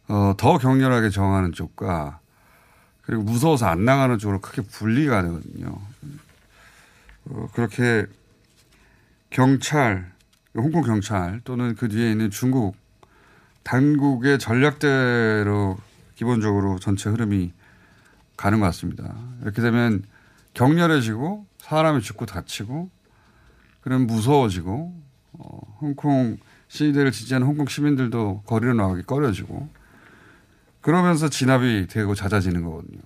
어, 0.08 0.36
더 0.38 0.60
격렬하게 0.60 1.10
정하는 1.10 1.52
쪽과, 1.52 2.19
그리고 3.10 3.24
무서워서 3.24 3.66
안 3.66 3.86
나가는 3.86 4.20
쪽으로 4.20 4.40
크게 4.40 4.62
분리가 4.62 5.24
되거든요. 5.24 5.82
어, 7.26 7.50
그렇게 7.54 8.06
경찰, 9.32 10.12
홍콩 10.54 10.84
경찰 10.84 11.42
또는 11.44 11.74
그 11.74 11.90
뒤에 11.90 12.12
있는 12.12 12.30
중국 12.30 12.76
당국의 13.64 14.38
전략대로 14.38 15.80
기본적으로 16.18 16.78
전체 16.78 17.10
흐름이 17.10 17.52
가는 18.38 18.60
것 18.60 18.68
같습니다. 18.68 19.16
이렇게 19.42 19.64
되면 19.64 20.04
격렬해지고 20.54 21.48
사람이 21.62 22.02
죽고 22.02 22.28
다치고 22.28 22.92
그럼 23.82 24.06
무서워지고 24.06 24.94
어, 25.34 25.78
홍콩 25.82 26.38
시위대를 26.68 27.12
지지하는 27.12 27.48
홍콩 27.48 27.66
시민들도 27.66 28.44
거리로 28.46 28.76
나가기 28.76 29.02
꺼려지고 29.02 29.68
그러면서 30.90 31.30
진압이 31.30 31.86
되고 31.86 32.16
잦아지는 32.16 32.64
거거든요. 32.64 33.00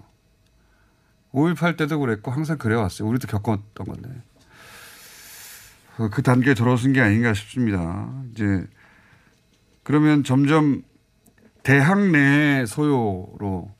5.18 1.33 1.75
때도 1.75 1.99
그랬고 1.99 2.31
항상 2.31 2.57
그래왔어요. 2.57 3.05
우리도 3.09 3.27
겪었던 3.27 3.85
건데. 3.85 4.09
어, 5.97 6.07
그 6.09 6.21
단계에 6.21 6.53
돌아선 6.53 6.93
게 6.93 7.01
아닌가 7.01 7.33
싶습니다. 7.33 8.09
이제 8.31 8.65
그러면 9.83 10.23
점점 10.23 10.83
대학 11.63 11.99
내 12.09 12.65
소요로 12.65 13.75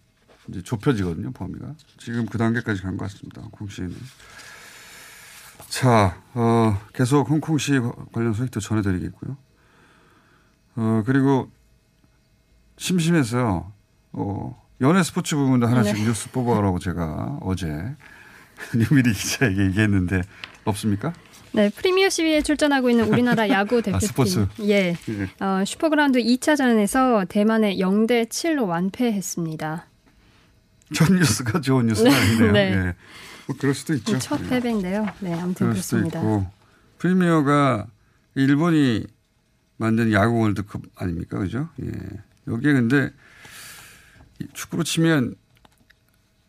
이제 0.50 0.62
좁혀지거든요, 0.62 1.32
범위가. 1.32 1.74
지금 1.98 2.26
그 2.26 2.38
단계까지 2.38 2.82
간 2.82 2.98
것 2.98 3.06
같습니다. 3.10 3.42
홍콩 3.41 3.67
시위는. 3.67 3.96
자, 5.70 6.22
어, 6.34 6.78
계속 6.94 7.30
홍콩 7.30 7.63
시위 7.63 7.80
관련 8.12 8.34
소식도 8.34 8.60
전해드리겠고요. 8.60 9.38
어, 10.76 11.04
그리고 11.06 11.50
심심해서, 12.76 13.72
어, 14.13 14.62
연예 14.82 15.04
스포츠 15.04 15.36
부분도 15.36 15.67
하나씩 15.67 15.95
네. 15.95 16.06
뉴스 16.06 16.30
뽑아라고 16.32 16.80
제가 16.80 17.39
어제 17.41 17.67
유미리 18.76 19.13
기자에게 19.13 19.65
얘기했는데 19.65 20.21
없습니까? 20.65 21.13
네, 21.52 21.69
프리미어 21.69 22.10
12에 22.10 22.41
출전하고 22.41 22.89
있는 22.89 23.06
우리나라 23.12 23.47
야구 23.49 23.82
대표팀. 23.84 24.08
스포츠. 24.08 24.47
예. 24.62 24.95
예. 25.10 25.43
어, 25.45 25.63
슈퍼라운드 25.65 26.19
2차전에서 26.19 27.28
대만에 27.30 27.76
0대 27.78 28.28
7로 28.28 28.67
완패했습니다. 28.67 29.86
첫 30.95 31.13
뉴스가 31.13 31.62
좋은 31.62 31.88
뉴스가 31.88 32.10
아니네요. 32.10 32.52
네. 32.52 32.60
예. 32.73 32.95
뭐 33.47 33.56
그럴 33.60 33.73
수도 33.76 33.93
있죠. 33.93 34.17
첫 34.19 34.39
예. 34.45 34.49
패배인데요. 34.49 35.06
네, 35.19 35.34
아무튼 35.34 35.67
그럴 35.69 35.76
수도 35.76 35.97
그렇습니다. 35.97 36.19
있고 36.19 36.47
프리미어가 36.97 37.88
일본이 38.36 39.06
만든 39.78 40.12
야구 40.12 40.39
월드컵 40.39 40.82
아닙니까, 40.95 41.38
그죠? 41.38 41.69
예. 41.84 41.91
여기에 42.47 42.73
근데 42.73 43.06
이 43.06 43.10
축구로 44.53 44.84
치면 44.84 45.36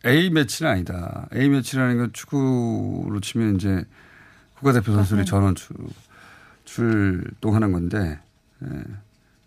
A 0.05 0.29
매치는 0.29 0.71
아니다. 0.71 1.27
A 1.33 1.49
매치라는 1.49 1.97
건 1.97 2.13
축구로 2.13 3.19
치면 3.21 3.55
이제 3.55 3.85
국가대표 4.55 4.93
선수들이 4.93 5.25
전원 5.25 5.55
출, 5.55 5.75
출동하는 6.65 7.71
건데 7.71 8.19
예. 8.63 8.83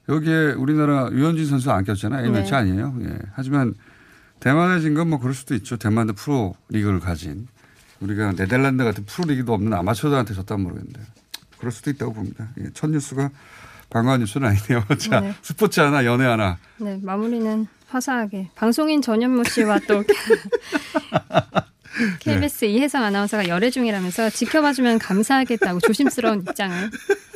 여기에 0.09 0.53
우리나라 0.53 1.11
유현진 1.13 1.47
선수 1.47 1.71
안 1.71 1.85
꼈잖아요. 1.85 2.25
A 2.25 2.31
네. 2.31 2.41
매치 2.41 2.55
아니에요. 2.55 2.97
예. 3.03 3.19
하지만 3.35 3.75
대만에 4.41 4.81
진 4.81 4.95
건 4.95 5.09
뭐 5.09 5.19
그럴 5.19 5.35
수도 5.35 5.55
있죠. 5.55 5.77
대만도 5.77 6.15
프로 6.15 6.55
리그를 6.69 7.01
가진 7.01 7.47
우리가 8.01 8.33
네덜란드 8.33 8.85
같은 8.85 9.05
프로 9.05 9.29
리그도 9.29 9.53
없는 9.53 9.73
아마추어들한테 9.75 10.35
졌다면 10.35 10.63
모르겠는데 10.65 11.01
그럴 11.59 11.73
수도 11.73 11.91
있다고 11.91 12.13
봅니다. 12.15 12.49
예. 12.61 12.71
첫 12.75 12.91
뉴스가 12.91 13.31
반가운 13.91 14.21
뉴스는 14.21 14.49
아니네요. 14.49 14.85
자 14.99 15.21
네. 15.21 15.35
스포츠 15.43 15.81
하나 15.81 16.05
연애 16.05 16.25
하나 16.27 16.59
네, 16.79 16.99
마무리는 17.03 17.67
화사하게 17.89 18.51
방송인 18.55 19.01
전현무 19.01 19.45
씨와 19.45 19.79
또 19.89 20.05
KBS 22.21 22.67
이혜성 22.67 23.03
아나운서가 23.03 23.49
열애 23.49 23.71
중이라면서 23.71 24.31
지켜봐주면 24.31 24.99
감사하겠다고 24.99 25.81
조심스러운 25.81 26.43
입장을 26.43 26.91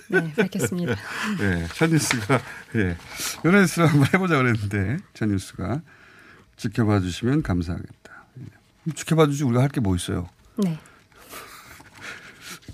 네, 0.08 0.32
밝혔습니다. 0.34 0.94
예, 1.40 1.66
첫 1.74 1.88
뉴스가 1.90 2.38
예. 2.76 2.96
연애 3.46 3.60
뉴스를 3.60 3.88
한번 3.88 4.06
해보자 4.12 4.36
그랬는데 4.36 4.98
첫 5.14 5.26
뉴스가 5.26 5.80
지켜봐 6.56 7.00
주시면 7.00 7.42
감사하겠다. 7.42 8.12
예. 8.88 8.92
지켜봐 8.92 9.26
주지 9.28 9.44
우리가 9.44 9.62
할 9.62 9.70
게 9.70 9.80
뭐 9.80 9.96
있어요. 9.96 10.28
네, 10.58 10.78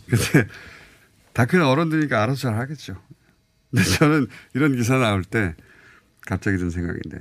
근데 0.09 0.49
다 1.33 1.47
큰 1.47 1.63
어른들이니까 1.63 2.21
알아서 2.23 2.41
잘 2.41 2.59
하겠죠. 2.59 3.01
근데 3.71 3.85
저는 3.85 4.27
이런 4.55 4.77
기사 4.77 4.97
나올 4.99 5.23
때 5.25 5.55
갑자기 6.27 6.57
든 6.59 6.71
생각인데 6.71 7.19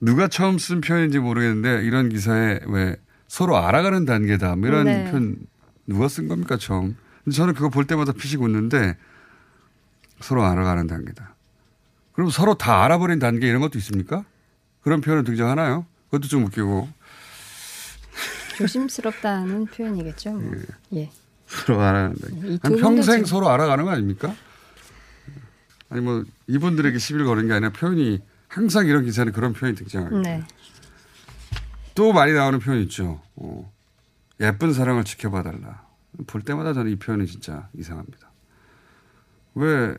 누가 0.00 0.28
처음 0.28 0.58
쓴 0.58 0.80
표현인지 0.80 1.18
모르겠는데 1.18 1.84
이런 1.84 2.08
기사에 2.08 2.60
왜 2.66 2.96
서로 3.28 3.56
알아가는 3.56 4.04
단계다 4.04 4.56
뭐 4.56 4.68
이런 4.68 4.84
네. 4.84 5.10
표현 5.10 5.36
누가 5.86 6.08
쓴 6.08 6.28
겁니까 6.28 6.56
처음? 6.56 6.96
근데 7.24 7.36
저는 7.36 7.54
그거 7.54 7.68
볼 7.68 7.86
때마다 7.86 8.12
피식 8.12 8.42
웃는데 8.42 8.96
서로 10.20 10.44
알아가는 10.44 10.86
단계다. 10.86 11.34
그럼 12.12 12.30
서로 12.30 12.54
다 12.54 12.84
알아버린 12.84 13.18
단계 13.18 13.48
이런 13.48 13.60
것도 13.60 13.78
있습니까? 13.78 14.24
그런 14.82 15.00
표현은 15.00 15.24
등장하나요? 15.24 15.86
그것도 16.06 16.28
좀 16.28 16.44
웃기고 16.44 16.88
조심스럽다는 18.56 19.66
표현이겠죠. 19.66 20.32
뭐. 20.32 20.52
예. 20.94 21.10
서로 21.46 21.80
알아가는 21.80 22.16
단계. 22.60 22.80
평생 22.80 23.02
지금- 23.16 23.24
서로 23.24 23.48
알아가는 23.50 23.84
거 23.84 23.90
아닙니까? 23.90 24.34
아니 25.92 26.00
뭐 26.00 26.24
이분들에게 26.46 26.98
시비를 26.98 27.26
거는 27.26 27.48
게 27.48 27.52
아니라 27.52 27.70
표현이 27.70 28.18
항상 28.48 28.86
이런 28.86 29.04
기사는 29.04 29.30
그런 29.30 29.52
표현이 29.52 29.76
등장하고 29.76 30.20
네, 30.20 30.42
또 31.94 32.14
많이 32.14 32.32
나오는 32.32 32.58
표현 32.60 32.80
있죠. 32.84 33.20
어, 33.36 33.70
예쁜 34.40 34.72
사랑을 34.72 35.04
지켜봐달라. 35.04 35.86
볼 36.26 36.40
때마다 36.40 36.72
저는 36.72 36.92
이 36.92 36.96
표현이 36.96 37.26
진짜 37.26 37.68
이상합니다. 37.74 38.30
왜 39.54 39.94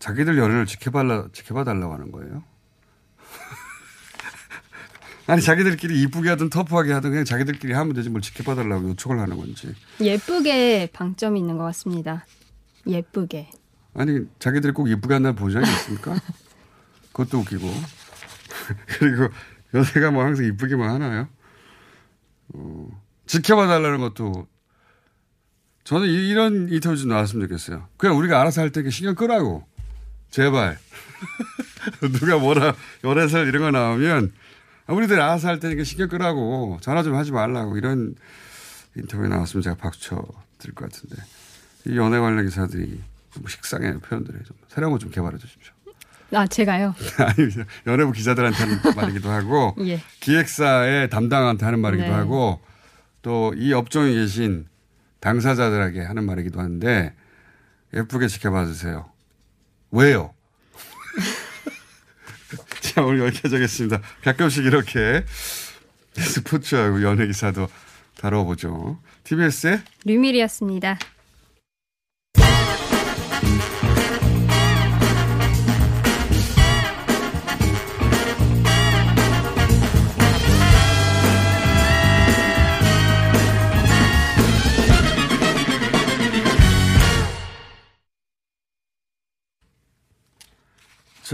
자기들 0.00 0.38
연애를 0.38 0.66
지켜달라, 0.66 1.28
지켜봐달라고 1.32 1.94
하는 1.94 2.10
거예요? 2.10 2.42
아니, 5.28 5.40
자기들끼리 5.40 6.02
이쁘게 6.02 6.30
하든 6.30 6.50
터프하게 6.50 6.92
하든 6.94 7.10
그냥 7.10 7.24
자기들끼리 7.24 7.74
하면 7.74 7.94
되지 7.94 8.10
뭘 8.10 8.22
지켜봐달라고 8.22 8.88
요청을 8.90 9.20
하는 9.20 9.36
건지. 9.36 9.72
예쁘게 10.00 10.90
방점이 10.92 11.38
있는 11.38 11.58
것 11.58 11.64
같습니다. 11.64 12.26
예쁘게. 12.88 13.50
아니, 13.94 14.20
자기들이 14.38 14.72
꼭 14.72 14.88
이쁘게 14.90 15.14
한다는 15.14 15.36
보장이 15.36 15.64
있습니까? 15.68 16.16
그것도 17.12 17.38
웃기고. 17.40 17.68
그리고 18.98 19.28
연애가 19.72 20.10
뭐 20.10 20.24
항상 20.24 20.44
이쁘게만 20.46 20.90
하나요? 20.90 21.28
어, 22.54 22.88
지켜봐 23.26 23.66
달라는 23.66 23.98
것도 24.00 24.46
저는 25.84 26.08
이- 26.08 26.28
이런 26.28 26.68
인터뷰 26.70 26.96
좀 26.96 27.08
나왔으면 27.10 27.46
좋겠어요. 27.46 27.88
그냥 27.96 28.16
우리가 28.16 28.40
알아서 28.40 28.62
할때 28.62 28.88
신경 28.90 29.14
끄라고. 29.14 29.66
제발. 30.30 30.78
누가 32.18 32.38
뭐라, 32.38 32.74
열애설 33.04 33.46
이런 33.46 33.62
거 33.62 33.70
나오면, 33.70 34.32
아, 34.86 34.92
우리들 34.92 35.20
알아서 35.20 35.48
할 35.48 35.60
테니까 35.60 35.84
신경 35.84 36.08
끄라고. 36.08 36.78
전화 36.80 37.02
좀 37.02 37.14
하지 37.14 37.30
말라고. 37.32 37.76
이런 37.76 38.14
인터뷰에 38.96 39.28
나왔으면 39.28 39.62
제가 39.62 39.76
박수 39.76 40.00
쳐 40.00 40.26
드릴 40.58 40.74
것 40.74 40.90
같은데. 40.90 41.22
이 41.86 41.96
연애 41.96 42.18
관련 42.18 42.44
기사들이 42.46 42.86
좀 42.88 43.04
식상해요. 43.48 44.00
표현들이 44.00 44.38
좀. 44.44 44.56
새로운 44.68 44.92
거 44.92 44.98
좀 44.98 45.10
개발해 45.10 45.38
주십시오. 45.38 45.72
아, 46.32 46.46
제가요? 46.46 46.94
아니, 47.18 47.48
연예부 47.86 48.12
기자들한테 48.12 48.56
하는 48.58 48.78
말이기도 48.96 49.30
하고, 49.30 49.74
예. 49.80 50.00
기획사의 50.20 51.10
담당한테 51.10 51.64
하는 51.64 51.78
말이기도 51.80 52.08
네. 52.08 52.14
하고, 52.14 52.60
또 53.22 53.52
이 53.56 53.72
업종에 53.72 54.12
계신 54.12 54.66
당사자들에게 55.20 56.00
하는 56.02 56.24
말이기도 56.26 56.60
한데, 56.60 57.14
예쁘게 57.94 58.26
지켜봐 58.28 58.66
주세요. 58.66 59.08
왜요? 59.92 60.34
자, 62.80 63.02
오늘 63.02 63.20
여기까지 63.26 63.54
하겠습니다. 63.54 64.00
가끔씩 64.24 64.64
이렇게 64.64 65.24
스포츠하고 66.16 67.02
연예 67.02 67.26
기사도 67.26 67.68
다뤄보죠. 68.18 69.00
TBS의 69.24 69.80
류밀이었습니다. 70.04 70.98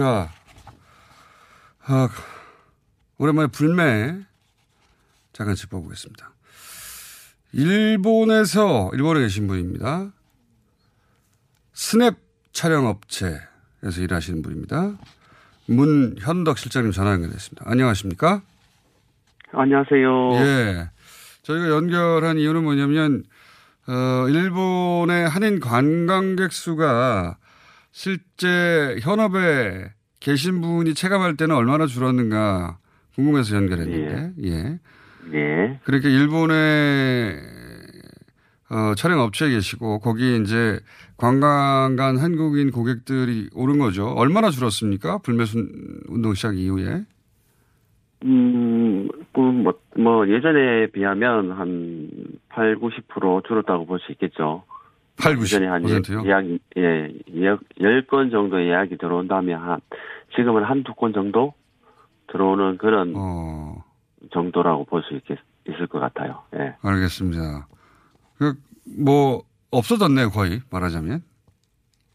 자, 0.00 0.32
아, 1.84 2.08
오랜만에 3.18 3.48
불매 3.48 4.16
잠깐 5.34 5.54
짚어보겠습니다. 5.54 6.32
일본에서 7.52 8.92
일본에 8.94 9.20
계신 9.20 9.46
분입니다. 9.46 10.10
스냅 11.74 12.16
촬영 12.52 12.86
업체에서 12.86 14.00
일하시는 14.00 14.40
분입니다. 14.40 14.96
문현덕 15.66 16.56
실장님 16.56 16.92
전화 16.92 17.12
연결됐습니다. 17.12 17.66
안녕하십니까? 17.68 18.40
안녕하세요. 19.52 20.32
예. 20.36 20.90
저희가 21.42 21.68
연결한 21.68 22.38
이유는 22.38 22.62
뭐냐면, 22.64 23.24
어, 23.86 24.26
일본의 24.30 25.28
한인 25.28 25.60
관광객 25.60 26.52
수가 26.52 27.36
실제 27.90 28.96
현업에 29.02 29.90
계신 30.20 30.60
분이 30.60 30.94
체감할 30.94 31.36
때는 31.36 31.54
얼마나 31.54 31.86
줄었는가 31.86 32.78
궁금해서 33.14 33.56
연결했는데, 33.56 34.32
예. 34.44 34.78
예. 35.34 35.80
그렇게 35.84 36.10
일본의 36.10 37.36
어, 38.70 38.94
촬영 38.94 39.20
업체에 39.20 39.50
계시고 39.50 39.98
거기 39.98 40.36
이제 40.40 40.78
관광 41.16 41.96
간 41.96 42.16
한국인 42.18 42.70
고객들이 42.70 43.50
오른 43.52 43.78
거죠. 43.78 44.06
얼마나 44.06 44.50
줄었습니까? 44.50 45.18
불매순 45.18 46.02
운동 46.08 46.34
시작 46.34 46.56
이후에. 46.56 47.04
음, 48.24 49.08
그 49.32 49.40
뭐, 49.40 49.72
뭐, 49.96 50.28
예전에 50.28 50.88
비하면 50.92 51.52
한 51.52 52.10
8, 52.50 52.76
90% 52.76 53.46
줄었다고 53.48 53.86
볼 53.86 53.98
수 53.98 54.12
있겠죠. 54.12 54.62
8, 55.20 55.36
90%요? 55.36 55.42
예전에 55.42 55.66
한 55.66 55.84
예, 55.88 56.28
예약이, 56.28 56.58
예, 56.78 57.12
예약, 57.34 57.60
10건 57.78 58.30
정도 58.30 58.62
예약이 58.64 58.98
들어온다면 58.98 59.60
한, 59.60 59.80
지금은 60.36 60.64
한두 60.64 60.94
건 60.94 61.12
정도 61.12 61.54
들어오는 62.32 62.78
그런 62.78 63.12
어, 63.16 63.84
정도라고 64.32 64.84
볼 64.84 65.02
수 65.02 65.20
있을 65.68 65.86
것 65.86 66.00
같아요. 66.00 66.42
예. 66.56 66.74
알겠습니다. 66.82 67.66
그, 68.38 68.54
뭐, 68.98 69.42
없어졌네요, 69.70 70.30
거의, 70.30 70.60
말하자면. 70.70 71.22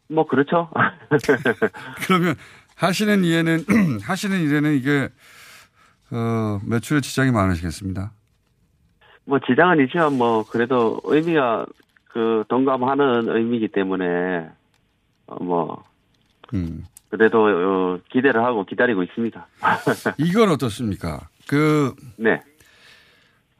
뭐, 0.08 0.26
그렇죠. 0.26 0.70
그러면 2.06 2.34
하시는 2.76 3.24
일에는, 3.24 3.64
하시는 4.02 4.38
일에는 4.40 4.74
이게, 4.74 5.08
어, 6.10 6.60
매출에 6.66 7.00
지장이 7.00 7.30
많으시겠습니다. 7.30 8.12
뭐, 9.24 9.38
지장은 9.46 9.84
있지만 9.84 10.14
뭐, 10.14 10.44
그래도 10.44 11.00
의미가 11.04 11.66
그 12.16 12.44
동감하는 12.48 13.28
의미이기 13.28 13.68
때문에, 13.68 14.48
어, 15.26 15.44
뭐, 15.44 15.84
음. 16.54 16.86
그래도 17.10 17.44
어, 17.44 17.98
기대를 18.10 18.42
하고 18.42 18.64
기다리고 18.64 19.02
있습니다. 19.02 19.46
이건 20.16 20.48
어떻습니까? 20.48 21.28
그, 21.46 21.94
네. 22.16 22.40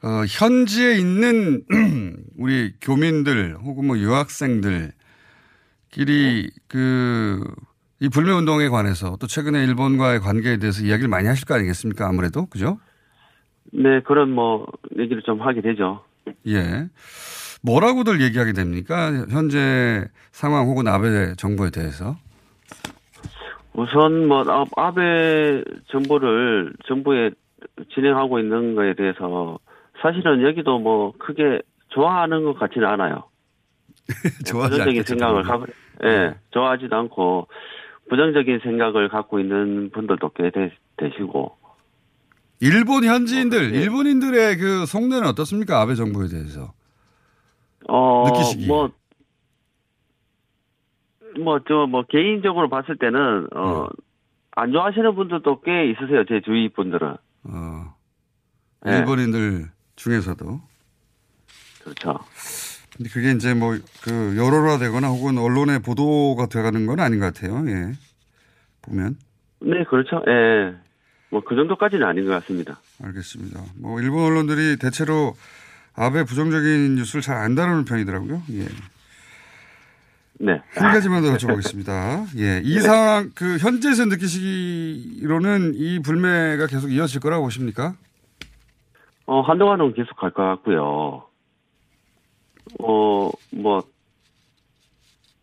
어, 0.02 0.24
현지에 0.26 0.94
있는 0.96 1.64
우리 2.38 2.72
교민들 2.80 3.58
혹은 3.62 3.88
뭐 3.88 3.98
유학생들끼리 3.98 4.94
그, 6.66 7.44
이 8.00 8.08
불매 8.08 8.32
운동에 8.32 8.70
관해서 8.70 9.18
또 9.20 9.26
최근에 9.26 9.64
일본과의 9.64 10.20
관계에 10.20 10.56
대해서 10.56 10.82
이야기를 10.82 11.10
많이 11.10 11.28
하실 11.28 11.44
거 11.44 11.54
아니겠습니까? 11.54 12.08
아무래도. 12.08 12.46
그죠? 12.46 12.78
네, 13.70 14.00
그런 14.00 14.30
뭐 14.30 14.66
얘기를 14.98 15.20
좀 15.24 15.42
하게 15.42 15.60
되죠. 15.60 16.02
예. 16.46 16.88
뭐라고들 17.62 18.20
얘기하게 18.20 18.52
됩니까? 18.52 19.12
현재 19.30 20.04
상황 20.30 20.66
혹은 20.66 20.86
아베 20.88 21.34
정부에 21.36 21.70
대해서. 21.70 22.16
우선 23.72 24.26
뭐 24.26 24.42
아- 24.48 24.64
아베 24.76 25.62
정부를 25.90 26.72
정부에 26.86 27.30
진행하고 27.94 28.38
있는 28.38 28.74
거에 28.74 28.94
대해서 28.94 29.58
사실은 30.00 30.42
여기도 30.42 30.78
뭐 30.78 31.12
크게 31.18 31.60
좋아하는 31.88 32.44
것 32.44 32.58
같지는 32.58 32.86
않아요. 32.88 33.24
부정적인 34.46 35.02
생각을. 35.02 35.42
갖고, 35.42 35.66
예, 36.04 36.34
좋아하지도 36.52 36.94
않고 36.94 37.48
부정적인 38.08 38.60
생각을 38.62 39.08
갖고 39.08 39.40
있는 39.40 39.90
분들도 39.90 40.30
꽤 40.36 40.50
되, 40.50 40.70
되시고 40.96 41.56
일본 42.60 43.04
현지인들, 43.04 43.74
일본인들의 43.74 44.56
그 44.58 44.86
속내는 44.86 45.26
어떻습니까? 45.28 45.80
아베 45.80 45.94
정부에 45.94 46.28
대해서. 46.28 46.72
어, 47.88 48.24
느끼시기에. 48.28 48.66
뭐, 48.66 48.90
뭐, 51.38 51.60
저, 51.68 51.86
뭐, 51.86 52.04
개인적으로 52.08 52.68
봤을 52.68 52.96
때는, 52.96 53.48
어, 53.54 53.82
네. 53.82 54.02
안 54.52 54.72
좋아하시는 54.72 55.14
분들도 55.14 55.60
꽤 55.60 55.90
있으세요, 55.90 56.24
제 56.26 56.40
주위 56.44 56.68
분들은. 56.70 57.16
어, 57.44 57.94
네. 58.84 58.98
일본인들 58.98 59.70
중에서도. 59.96 60.60
그렇죠. 61.82 62.18
근데 62.96 63.10
그게 63.10 63.32
이제 63.32 63.54
뭐, 63.54 63.76
그, 64.02 64.36
여론화 64.36 64.78
되거나 64.78 65.08
혹은 65.08 65.38
언론에 65.38 65.78
보도가 65.80 66.46
돼가는 66.46 66.86
건 66.86 67.00
아닌 67.00 67.20
것 67.20 67.32
같아요. 67.32 67.62
예. 67.68 67.92
보면. 68.82 69.16
네, 69.60 69.84
그렇죠. 69.84 70.22
예. 70.26 70.74
뭐, 71.30 71.42
그 71.44 71.54
정도까지는 71.54 72.06
아닌 72.06 72.26
것 72.26 72.32
같습니다. 72.32 72.80
알겠습니다. 73.02 73.60
뭐, 73.78 74.00
일본 74.00 74.24
언론들이 74.24 74.78
대체로 74.78 75.34
아베 75.96 76.24
부정적인 76.24 76.94
뉴스를 76.96 77.22
잘 77.22 77.36
안 77.38 77.54
다루는 77.54 77.84
편이더라고요. 77.84 78.42
예. 78.52 78.66
네. 80.38 80.60
한 80.74 80.92
가지만 80.92 81.22
더 81.22 81.34
여쭤보겠습니다. 81.36 82.26
예. 82.38 82.60
이 82.62 82.78
상황, 82.80 83.30
그, 83.34 83.56
현지에서 83.58 84.04
느끼시기로는 84.06 85.72
이 85.76 86.00
불매가 86.00 86.66
계속 86.66 86.92
이어질 86.92 87.20
거라고 87.20 87.44
보십니까? 87.44 87.94
어, 89.26 89.40
한동안은 89.40 89.94
계속 89.94 90.14
갈 90.16 90.30
것 90.30 90.42
같고요. 90.42 91.24
어, 92.80 93.30
뭐, 93.50 93.82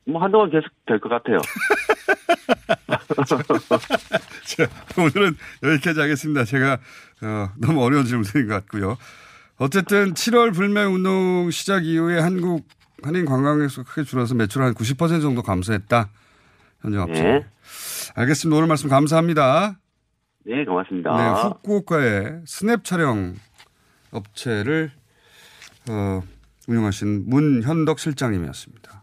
뭐, 0.05 0.21
한동안 0.21 0.51
계속 0.51 0.69
될 0.85 0.99
것 0.99 1.09
같아요. 1.09 1.39
자, 4.45 4.67
오늘은 4.97 5.35
여기까지 5.63 5.99
하겠습니다. 5.99 6.43
제가, 6.45 6.73
어, 7.23 7.49
너무 7.57 7.83
어려운 7.83 8.05
질문 8.05 8.23
드린 8.25 8.47
것 8.47 8.53
같고요. 8.55 8.97
어쨌든 9.57 10.13
7월 10.13 10.53
불매 10.53 10.83
운동 10.83 11.51
시작 11.51 11.85
이후에 11.85 12.19
한국 12.19 12.67
한인 13.03 13.25
관광객수 13.25 13.83
크게 13.83 14.03
줄어서 14.03 14.33
매출 14.33 14.63
한 14.63 14.73
90% 14.73 15.21
정도 15.21 15.41
감소했다. 15.41 16.09
현재 16.81 16.97
업체. 16.97 17.21
네. 17.21 17.45
알겠습니다. 18.15 18.57
오늘 18.57 18.67
말씀 18.67 18.89
감사합니다. 18.89 19.79
네, 20.45 20.65
고맙습니다. 20.65 21.11
네, 21.15 21.41
후쿠오카의 21.41 22.41
스냅 22.45 22.83
촬영 22.83 23.35
업체를 24.11 24.91
어, 25.89 26.21
운영하신 26.67 27.29
문현덕 27.29 27.99
실장님이었습니다. 27.99 29.02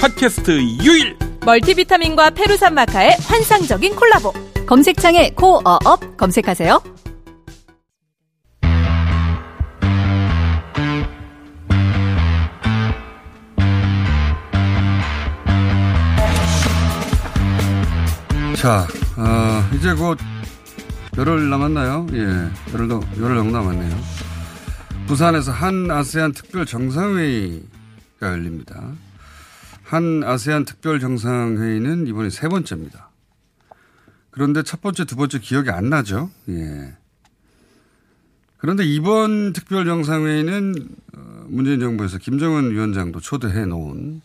팟캐스트 0.00 0.60
유일 0.84 1.16
멀티비타민과 1.44 2.30
페루산 2.30 2.72
마카의 2.74 3.16
환상적인 3.20 3.96
콜라보. 3.96 4.32
검색창에 4.64 5.30
코어업 5.30 6.16
검색하세요. 6.16 6.80
자, 18.56 18.86
어, 19.16 19.74
이제 19.74 19.94
곧 19.94 20.18
열흘 21.16 21.50
남았나요? 21.50 22.06
예, 22.12 22.72
열흘도, 22.72 23.00
열흘 23.20 23.36
정도 23.36 23.58
남았네요. 23.58 23.96
부산에서 25.08 25.50
한 25.50 25.90
아세안 25.90 26.32
특별 26.32 26.66
정상회의가 26.66 27.62
열립니다. 28.22 28.92
한 29.88 30.22
아세안 30.22 30.66
특별 30.66 31.00
정상회의는 31.00 32.08
이번이 32.08 32.28
세 32.28 32.46
번째입니다. 32.46 33.08
그런데 34.30 34.62
첫 34.62 34.82
번째, 34.82 35.06
두 35.06 35.16
번째 35.16 35.38
기억이 35.38 35.70
안 35.70 35.88
나죠? 35.88 36.30
예. 36.50 36.94
그런데 38.58 38.84
이번 38.84 39.54
특별 39.54 39.86
정상회의는 39.86 40.74
어, 41.14 41.46
문재인 41.48 41.80
정부에서 41.80 42.18
김정은 42.18 42.70
위원장도 42.72 43.20
초대해 43.20 43.64
놓은 43.64 44.20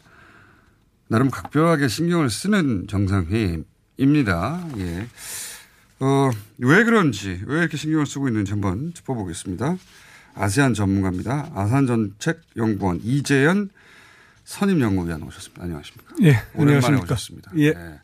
나름 1.08 1.30
각별하게 1.30 1.88
신경을 1.88 2.30
쓰는 2.30 2.88
정상회의입니다. 2.88 4.67
예. 4.80 5.08
어, 6.02 6.30
왜 6.58 6.84
그런지, 6.84 7.41
왜 7.45 7.60
이렇게 7.60 7.78
신경을 7.78 8.06
쓰고 8.06 8.28
있는지 8.28 8.52
한번 8.52 8.93
짚어보겠습니다. 8.93 9.78
아세안 10.36 10.73
전문가입니다. 10.73 11.52
아산 11.56 11.88
정책 11.88 12.41
연구원 12.58 12.99
이재현 13.02 13.69
선임 14.43 14.82
연구위원 14.82 15.23
오셨습니다. 15.23 15.63
안녕하십니까? 15.63 16.15
예, 16.21 16.27
오랜만에 16.56 16.75
안녕하십니까? 16.77 17.03
오셨습니다. 17.13 17.51
예. 17.56 17.71
네. 17.73 17.99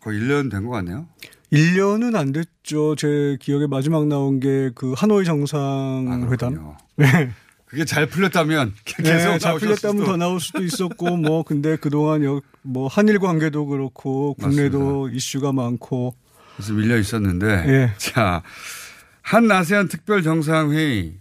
거의 0.00 0.20
1년 0.20 0.50
된 0.50 0.64
것 0.64 0.70
같네요. 0.70 1.06
1년은 1.52 2.14
안 2.16 2.32
됐죠. 2.32 2.94
제 2.96 3.36
기억에 3.40 3.66
마지막 3.66 4.06
나온 4.06 4.38
게 4.40 4.70
그 4.74 4.92
하노이 4.96 5.24
정상회담. 5.24 6.76
네. 6.96 7.30
그게 7.66 7.84
잘 7.84 8.06
풀렸다면 8.06 8.72
계속 8.84 9.02
네, 9.02 9.38
잘 9.38 9.58
풀렸다면. 9.58 10.06
더 10.06 10.16
나올 10.16 10.40
수도 10.40 10.62
있었고 10.64 11.16
뭐 11.18 11.42
근데 11.42 11.76
그동안 11.76 12.24
여, 12.24 12.40
뭐 12.62 12.88
한일 12.88 13.18
관계도 13.18 13.66
그렇고 13.66 14.34
국내도 14.34 15.10
이슈가 15.10 15.52
많고 15.52 16.14
그래서 16.56 16.72
밀려 16.72 16.96
있었는데. 16.96 17.46
예. 17.68 17.92
자, 17.98 18.42
한 19.22 19.50
아세안 19.50 19.88
특별 19.88 20.22
정상회의. 20.22 21.14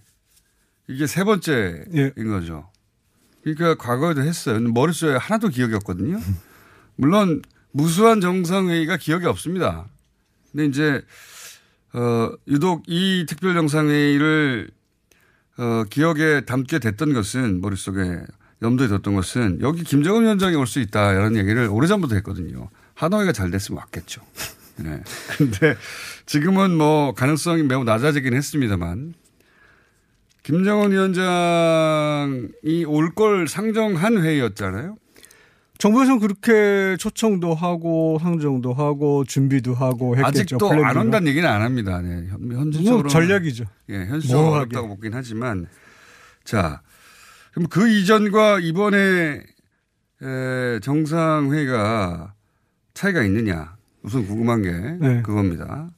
이게 0.89 1.05
세 1.05 1.25
번째인 1.25 1.85
예. 1.95 2.11
거죠. 2.23 2.69
그러니까 3.53 3.75
과거에도 3.83 4.21
했어요. 4.21 4.59
머릿속에 4.59 5.13
하나도 5.15 5.49
기억이 5.49 5.73
없거든요. 5.75 6.19
물론 6.95 7.41
무수한 7.71 8.21
정상회의가 8.21 8.97
기억이 8.97 9.25
없습니다. 9.25 9.85
근데 10.51 10.65
이제, 10.65 11.01
어, 11.93 12.31
유독 12.47 12.83
이 12.87 13.25
특별 13.27 13.53
정상회의를 13.53 14.69
어, 15.57 15.83
기억에 15.89 16.41
담게 16.41 16.79
됐던 16.79 17.13
것은 17.13 17.61
머릿속에 17.61 18.21
염두에 18.61 18.87
뒀던 18.87 19.15
것은 19.15 19.59
여기 19.61 19.83
김정은 19.83 20.23
위원장이 20.23 20.55
올 20.55 20.65
수 20.67 20.79
있다 20.79 21.13
이런 21.13 21.35
얘기를 21.35 21.67
오래전부터 21.67 22.15
했거든요. 22.15 22.69
하노이가 22.95 23.31
잘 23.31 23.51
됐으면 23.51 23.79
왔겠죠. 23.79 24.21
네. 24.77 25.01
근데 25.37 25.75
지금은 26.25 26.75
뭐 26.75 27.13
가능성이 27.13 27.63
매우 27.63 27.83
낮아지긴 27.83 28.33
했습니다만 28.33 29.13
김정은 30.51 30.91
위원장이 30.93 32.85
올 32.87 33.09
걸 33.13 33.49
상정한 33.49 34.17
회의였잖아요. 34.23 34.95
정부에서는 35.77 36.19
그렇게 36.21 36.95
초청도 36.97 37.53
하고 37.53 38.17
상정도 38.21 38.73
하고 38.73 39.25
준비도 39.25 39.73
하고 39.73 40.15
했겠죠. 40.15 40.27
아직도 40.55 40.65
안 40.71 40.77
플랜들은. 40.77 41.01
온다는 41.01 41.27
얘기는 41.27 41.47
안 41.49 41.61
합니다. 41.61 42.01
네. 42.01 42.27
현- 42.29 42.49
현실적으로 42.51 43.01
뭐 43.03 43.07
전략이죠. 43.09 43.65
예, 43.89 44.05
현실적으로 44.05 44.45
모호하게. 44.47 44.61
어렵다고 44.77 44.87
보긴 44.95 45.13
하지만 45.13 45.67
자 46.45 46.81
그럼 47.53 47.67
그 47.69 47.89
이전과 47.89 48.59
이번에 48.61 49.41
에, 50.23 50.79
정상회의가 50.81 52.33
차이가 52.93 53.21
있느냐 53.23 53.75
우선 54.01 54.25
궁금한 54.25 54.61
게 54.61 54.71
네. 54.71 55.21
그겁니다. 55.23 55.89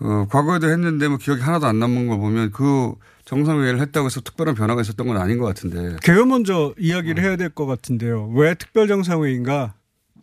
어, 0.00 0.26
과거에도 0.28 0.68
했는데 0.68 1.06
뭐 1.06 1.16
기억이 1.16 1.40
하나도 1.42 1.66
안 1.68 1.78
남는 1.78 2.08
걸 2.08 2.18
보면 2.18 2.50
그 2.50 2.92
정상회의를 3.26 3.80
했다고 3.80 4.06
해서 4.06 4.20
특별한 4.22 4.54
변화가 4.54 4.80
있었던 4.80 5.06
건 5.06 5.16
아닌 5.18 5.38
것 5.38 5.44
같은데. 5.46 5.96
개요 6.02 6.24
먼저 6.24 6.74
이야기를 6.78 7.22
해야 7.22 7.36
될 7.36 7.50
것 7.50 7.66
같은데요. 7.66 8.28
왜 8.34 8.54
특별정상회의인가? 8.54 9.74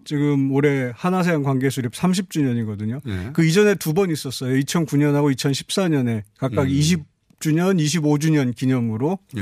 지금 0.05 0.51
올해 0.51 0.91
한아세안 0.95 1.43
관계 1.43 1.69
수립 1.69 1.91
30주년이거든요. 1.93 2.99
예. 3.07 3.29
그 3.33 3.45
이전에 3.45 3.75
두 3.75 3.93
번 3.93 4.09
있었어요. 4.09 4.53
2009년하고 4.59 5.33
2014년에 5.35 6.23
각각 6.37 6.63
음. 6.63 6.67
20주년, 6.67 7.79
25주년 7.79 8.53
기념으로. 8.55 9.19
예. 9.37 9.41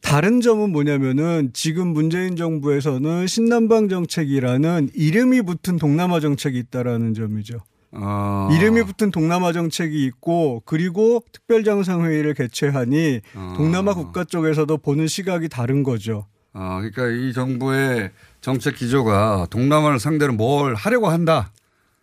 다른 0.00 0.40
점은 0.40 0.70
뭐냐면은 0.70 1.50
지금 1.52 1.88
문재인 1.88 2.36
정부에서는 2.36 3.26
신남방 3.26 3.88
정책이라는 3.88 4.90
이름이 4.94 5.42
붙은 5.42 5.78
동남아 5.78 6.20
정책이 6.20 6.58
있다라는 6.58 7.14
점이죠. 7.14 7.58
어. 7.96 8.48
이름이 8.52 8.82
붙은 8.82 9.10
동남아 9.10 9.52
정책이 9.52 10.04
있고 10.06 10.62
그리고 10.64 11.22
특별정상회의를 11.32 12.34
개최하니 12.34 13.20
어. 13.34 13.54
동남아 13.56 13.94
국가 13.94 14.24
쪽에서도 14.24 14.76
보는 14.78 15.06
시각이 15.06 15.48
다른 15.48 15.82
거죠. 15.82 16.26
아, 16.52 16.80
그러니까 16.80 17.08
이 17.08 17.32
정부의 17.32 18.10
정책 18.40 18.76
기조가 18.76 19.48
동남아를 19.50 19.98
상대로 19.98 20.32
뭘 20.32 20.74
하려고 20.74 21.08
한다. 21.08 21.52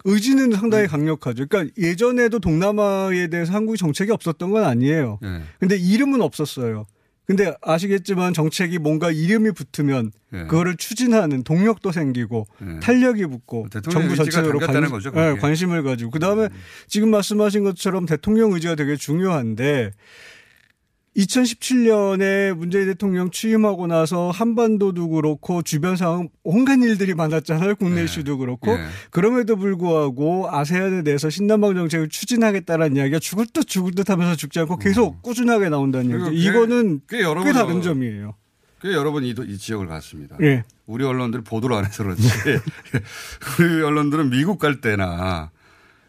의지는 0.04 0.51
상당히 0.51 0.88
강력하죠. 0.88 1.45
그러니까 1.47 1.73
예전에도 1.77 2.39
동남아에 2.39 3.27
대해서 3.27 3.54
한국이 3.54 3.77
정책이 3.77 4.12
없었던 4.12 4.51
건 4.51 4.63
아니에요. 4.63 5.19
예. 5.23 5.41
근데 5.60 5.77
이름은 5.77 6.21
없었어요. 6.21 6.86
근데 7.25 7.53
아시겠지만 7.62 8.34
정책이 8.34 8.79
뭔가 8.79 9.12
이름이 9.12 9.51
붙으면 9.51 10.12
예. 10.34 10.38
그거를 10.43 10.75
추진하는 10.75 11.43
동력도 11.43 11.91
생기고 11.91 12.47
예. 12.62 12.79
탄력이 12.79 13.25
붙고 13.27 13.67
대통령 13.71 14.01
정부 14.01 14.15
전체적으로 14.15 14.60
관, 14.60 14.89
거죠. 14.89 15.12
음. 15.15 15.38
관심을 15.38 15.84
가지고 15.84 16.12
그다음에 16.12 16.49
지금 16.88 17.10
말씀하신 17.12 17.63
것처럼 17.63 18.05
대통령 18.05 18.51
의지가 18.51 18.75
되게 18.75 18.95
중요한데 18.95 19.91
2017년에 21.17 22.54
문재인 22.56 22.88
대통령 22.88 23.32
취임하고 23.32 23.88
나서 23.88 24.30
한반도도 24.32 25.10
그렇고 25.10 25.62
주변 25.62 25.95
상황 25.97 26.30
온갖 26.43 26.80
일들이 26.82 27.13
많았잖아요. 27.13 27.76
국내 27.76 28.04
이슈도 28.06 28.38
그렇고. 28.38 28.71
예. 28.71 28.86
그럼에도 29.10 29.56
불구하고 29.58 30.47
아세안에 30.50 31.04
대해서 31.04 31.30
신남방 31.30 31.76
정책을 31.76 32.10
추진하겠다는 32.10 32.95
이야기가 32.95 33.19
죽을 33.19 33.45
듯 33.54 33.67
죽을 33.67 33.93
듯 33.93 34.10
하면서 34.10 34.36
죽지 34.36 34.60
않고 34.62 34.78
계속 34.78 35.21
꾸준하게 35.21 35.69
나온다는 35.69 36.12
얘기죠. 36.12 36.32
꽤- 36.32 36.38
이거는 36.38 37.02
꽤 37.10 37.21
여러 37.21 37.43
꽤번 37.43 37.54
다른 37.54 37.78
어, 37.80 37.82
점이에요. 37.82 38.36
꽤 38.82 38.93
여러 38.93 39.12
번이 39.12 39.36
지역을 39.58 39.88
갔습니다. 39.88 40.38
예. 40.41 40.63
우리 40.88 41.04
언론들이 41.04 41.43
보도를 41.43 41.76
안 41.76 41.86
해서 41.86 42.04
그렇지. 42.04 42.21
우리 43.60 43.82
언론들은 43.84 44.30
미국 44.30 44.60
갈 44.60 44.82
때나 44.82 45.52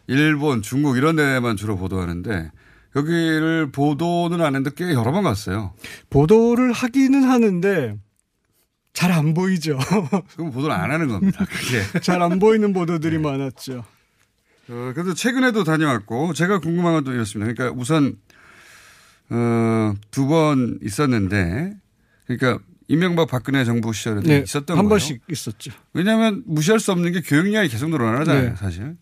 일본, 0.07 0.63
중국 0.63 0.97
이런 0.97 1.17
데만 1.17 1.57
주로 1.57 1.77
보도하는데 1.77 2.51
여기를 2.97 3.71
보도는 3.73 4.41
안 4.41 4.55
했는데 4.55 4.71
꽤 4.77 4.93
여러 4.93 5.13
번 5.13 5.25
갔어요. 5.25 5.75
보도를 6.11 6.73
하기는 6.73 7.23
하는데 7.25 7.97
잘 8.93 9.11
안 9.13 9.33
보이죠. 9.35 9.79
그럼 10.37 10.51
보도를 10.53 10.75
안 10.75 10.91
하는 10.91 11.09
겁니다. 11.09 11.45
그게. 11.47 11.83
잘 12.01 12.21
안 12.23 12.39
보이는 12.39 12.73
보도들이 12.73 13.19
많았죠. 13.19 13.85
어, 14.69 14.93
그래도 14.95 15.15
최근에도 15.15 15.65
다녀왔고 15.65 16.35
제가 16.35 16.59
궁금한 16.61 16.93
건또 16.95 17.13
이렇습니다. 17.13 17.53
그러니까 17.53 17.79
우선 17.81 18.17
어, 19.31 19.95
두 20.11 20.27
번 20.29 20.79
있었는데 20.83 21.73
그러니까 22.27 22.63
이명박 22.89 23.29
박근혜 23.29 23.65
정부 23.65 23.93
시절에도 23.95 24.29
네, 24.29 24.43
있었던 24.45 24.77
한 24.77 24.85
거예요. 24.85 24.89
번씩 24.91 25.23
있었죠. 25.31 25.73
왜냐하면 25.95 26.43
무시할 26.47 26.79
수 26.79 26.93
없는 26.93 27.13
게 27.13 27.23
교육량이 27.23 27.69
계속 27.69 27.89
늘어나잖아요, 27.89 28.51
네. 28.51 28.57
사실. 28.57 28.97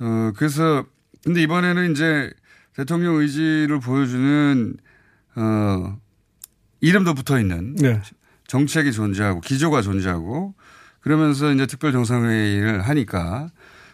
어, 0.00 0.32
그래서 0.36 0.86
근데 1.24 1.42
이번에는 1.42 1.92
이제 1.92 2.30
대통령 2.78 3.16
의지를 3.16 3.80
보여주는 3.80 4.76
어, 5.34 5.98
이름도 6.80 7.14
붙어 7.14 7.40
있는 7.40 7.74
네. 7.74 8.00
정책이 8.46 8.92
존재하고 8.92 9.40
기조가 9.40 9.82
존재하고 9.82 10.54
그러면서 11.00 11.52
이제 11.52 11.66
특별 11.66 11.90
정상회의를 11.90 12.82
하니까 12.82 13.50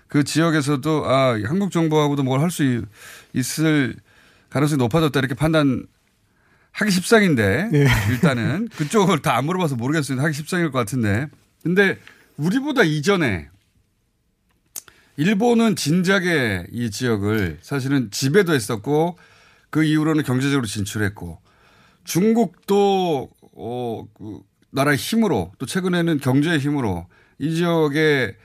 그 0.06 0.22
지역에서도 0.22 1.06
아 1.06 1.38
한국 1.46 1.70
정부하고도 1.72 2.24
뭘 2.24 2.40
할 2.42 2.50
수 2.50 2.84
있을 3.32 3.96
가능성이 4.50 4.78
높아졌다 4.78 5.18
이렇게 5.18 5.34
판단 5.34 5.86
하기 6.72 6.90
십상인데 6.90 7.70
네. 7.72 7.86
일단은 8.10 8.68
그쪽을 8.76 9.20
다 9.22 9.34
안 9.38 9.46
물어봐서 9.46 9.76
모르겠어요. 9.76 10.20
하기 10.20 10.34
십상일 10.34 10.70
것 10.70 10.78
같은데 10.78 11.28
근데 11.62 11.98
우리보다 12.36 12.82
이전에 12.82 13.48
일본은 15.16 15.76
진작에 15.76 16.66
이 16.72 16.90
지역을 16.90 17.58
사실은 17.62 18.10
지배도 18.10 18.52
했었고 18.52 19.16
그 19.70 19.84
이후로는 19.84 20.24
경제적으로 20.24 20.66
진출했고 20.66 21.38
중국도 22.04 23.30
어, 23.56 24.06
그 24.14 24.40
나라의 24.70 24.96
힘으로 24.96 25.52
또 25.58 25.66
최근에는 25.66 26.18
경제의 26.18 26.58
힘으로 26.58 27.06
이 27.38 27.54
지역에 27.54 28.36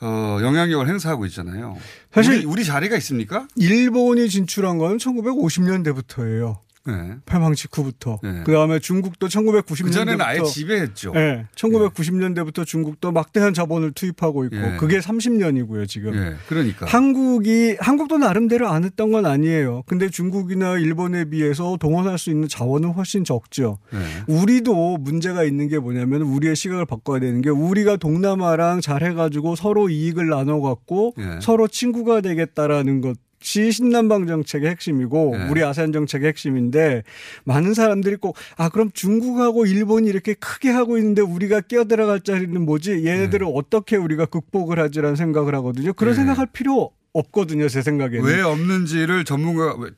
어, 0.00 0.38
영향력을 0.40 0.88
행사하고 0.88 1.26
있잖아요. 1.26 1.76
사실 2.12 2.34
우리, 2.34 2.44
우리 2.44 2.64
자리가 2.64 2.96
있습니까? 2.96 3.46
일본이 3.56 4.28
진출한 4.28 4.78
건 4.78 4.96
1950년대부터예요. 4.96 6.58
네. 6.86 7.16
패망 7.26 7.54
직후부터. 7.54 8.20
네. 8.22 8.42
그 8.44 8.52
다음에 8.52 8.78
중국도 8.78 9.28
1990년대부터. 9.28 9.84
그전에는 9.84 10.20
아예 10.22 10.42
지배했죠. 10.42 11.12
네. 11.12 11.46
1990년대부터 11.54 12.64
중국도 12.64 13.12
막대한 13.12 13.52
자본을 13.52 13.92
투입하고 13.92 14.44
있고 14.46 14.56
예. 14.56 14.76
그게 14.78 14.98
30년이고요, 14.98 15.86
지금. 15.88 16.14
예, 16.14 16.36
그러니까. 16.48 16.86
한국이, 16.86 17.76
한국도 17.80 18.18
나름대로 18.18 18.68
안 18.68 18.84
했던 18.84 19.12
건 19.12 19.26
아니에요. 19.26 19.82
근데 19.86 20.08
중국이나 20.08 20.78
일본에 20.78 21.24
비해서 21.24 21.76
동원할 21.78 22.18
수 22.18 22.30
있는 22.30 22.48
자원은 22.48 22.90
훨씬 22.90 23.24
적죠. 23.24 23.78
네. 23.92 23.98
우리도 24.26 24.98
문제가 24.98 25.44
있는 25.44 25.68
게 25.68 25.78
뭐냐면 25.78 26.22
우리의 26.22 26.56
시각을 26.56 26.86
바꿔야 26.86 27.20
되는 27.20 27.42
게 27.42 27.50
우리가 27.50 27.96
동남아랑 27.96 28.80
잘 28.80 29.00
해 29.00 29.14
가지고 29.14 29.56
서로 29.56 29.88
이익을 29.88 30.28
나눠 30.28 30.60
갖고 30.60 31.14
예. 31.18 31.38
서로 31.40 31.66
친구가 31.68 32.20
되겠다라는 32.20 33.00
것 33.00 33.16
이 33.42 33.72
신남방 33.72 34.26
정책의 34.26 34.68
핵심이고 34.70 35.34
예. 35.34 35.48
우리 35.48 35.64
아세안 35.64 35.92
정책의 35.92 36.28
핵심인데 36.28 37.02
많은 37.44 37.72
사람들이 37.74 38.16
꼭 38.16 38.36
아 38.58 38.68
그럼 38.68 38.90
중국하고 38.92 39.64
일본이 39.64 40.08
이렇게 40.08 40.34
크게 40.34 40.68
하고 40.70 40.98
있는데 40.98 41.22
우리가 41.22 41.62
끼어들어갈 41.62 42.20
자리는 42.20 42.60
뭐지 42.64 43.06
얘네들을 43.06 43.46
어떻게 43.54 43.96
우리가 43.96 44.26
극복을 44.26 44.78
하지라는 44.78 45.16
생각을 45.16 45.54
하거든요. 45.56 45.92
그런 45.94 46.12
예. 46.12 46.16
생각할 46.16 46.46
필요 46.52 46.90
없거든요 47.14 47.68
제 47.68 47.80
생각에는. 47.82 48.24
왜 48.24 48.40
없는지를 48.42 49.24
전문가 49.24 49.74
왜- 49.78 49.90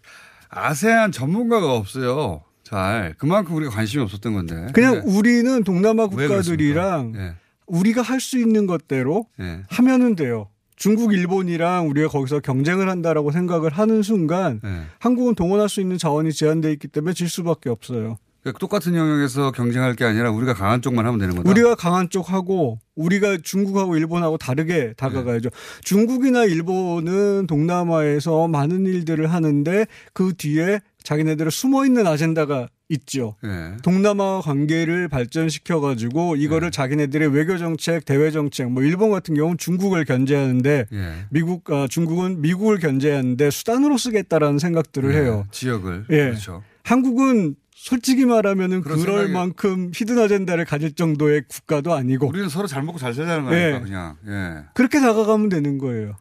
아세안 0.49 1.11
전문가가 1.13 1.73
없어요. 1.75 2.43
잘 2.63 3.15
그만큼 3.19 3.57
우리가 3.57 3.73
관심이 3.73 4.03
없었던 4.05 4.33
건데. 4.35 4.69
그냥 4.73 5.03
우리는 5.05 5.65
동남아 5.65 6.05
왜 6.15 6.29
국가들이랑 6.29 7.13
예. 7.17 7.35
우리가 7.67 8.03
할 8.03 8.21
수 8.21 8.39
있는 8.39 8.67
것대로 8.67 9.27
예. 9.41 9.63
하면은 9.69 10.15
돼요. 10.15 10.49
중국, 10.83 11.15
일본이랑 11.15 11.89
우리가 11.91 12.09
거기서 12.09 12.41
경쟁을 12.41 12.89
한다라고 12.89 13.31
생각을 13.31 13.71
하는 13.71 14.03
순간 14.03 14.61
예. 14.65 14.81
한국은 14.99 15.37
동원할 15.37 15.69
수 15.69 15.81
있는 15.81 15.97
자원이 15.97 16.33
제한돼 16.33 16.73
있기 16.73 16.89
때문에 16.89 17.15
질 17.15 17.29
수밖에 17.29 17.71
없어요. 17.71 18.19
그러니까 18.43 18.59
똑같은 18.59 18.97
영역에서 18.97 19.53
경쟁할 19.53 19.95
게 19.95 20.05
아니라 20.05 20.33
우리가 20.33 20.55
강한 20.55 20.83
쪽만 20.83 21.07
하면 21.07 21.21
되는 21.21 21.37
거다. 21.37 21.49
우리가 21.49 21.77
강한 21.77 22.11
쪽하고 22.11 22.81
우리가 22.97 23.39
중국하고 23.45 23.97
일본하고 23.97 24.39
다르게 24.39 24.95
다가가야죠. 24.97 25.51
중국이나 25.85 26.47
일본은 26.47 27.47
동남아에서 27.47 28.49
많은 28.49 28.85
일들을 28.85 29.33
하는데 29.33 29.87
그 30.13 30.33
뒤에 30.37 30.81
자기네들의 31.05 31.53
숨어 31.53 31.87
있는 31.87 32.09
아젠다가 32.09 32.67
있죠. 32.93 33.37
예. 33.45 33.77
동남아 33.83 34.41
관계를 34.43 35.09
발전시켜 35.09 35.81
가지고 35.81 36.37
이거를 36.37 36.71
자기네들의 36.71 37.33
외교 37.35 37.57
정책, 37.59 38.05
대외 38.05 38.31
정책, 38.31 38.71
뭐 38.71 38.83
일본 38.83 39.11
같은 39.11 39.35
경우는 39.35 39.59
중국을 39.59 40.05
견제하는데 40.05 40.87
예. 40.93 41.13
미국 41.31 41.71
아 41.71 41.87
중국은 41.89 42.41
미국을 42.41 42.79
견제하는데 42.79 43.51
수단으로 43.51 43.97
쓰겠다라는 43.99 44.59
생각들을 44.59 45.13
해요. 45.15 45.47
지역을 45.51 46.07
예. 46.11 46.17
그렇죠. 46.17 46.63
한국은 46.85 47.55
솔직히 47.75 48.25
말하면은 48.27 48.83
그럴 48.83 48.99
생각이- 48.99 49.31
만큼 49.33 49.91
히든 49.95 50.19
아젠다를 50.19 50.65
가질 50.65 50.93
정도의 50.95 51.43
국가도 51.49 51.93
아니고 51.95 52.29
우리는 52.29 52.49
서로 52.49 52.67
잘 52.69 52.83
먹고 52.85 52.99
잘 52.99 53.13
살자는 53.15 53.45
거니까 53.45 53.77
예. 53.77 53.81
그냥. 53.81 54.17
예. 54.29 54.65
그렇게 54.75 55.01
다가가면 55.01 55.49
되는 55.49 55.79
거예요. 55.79 56.17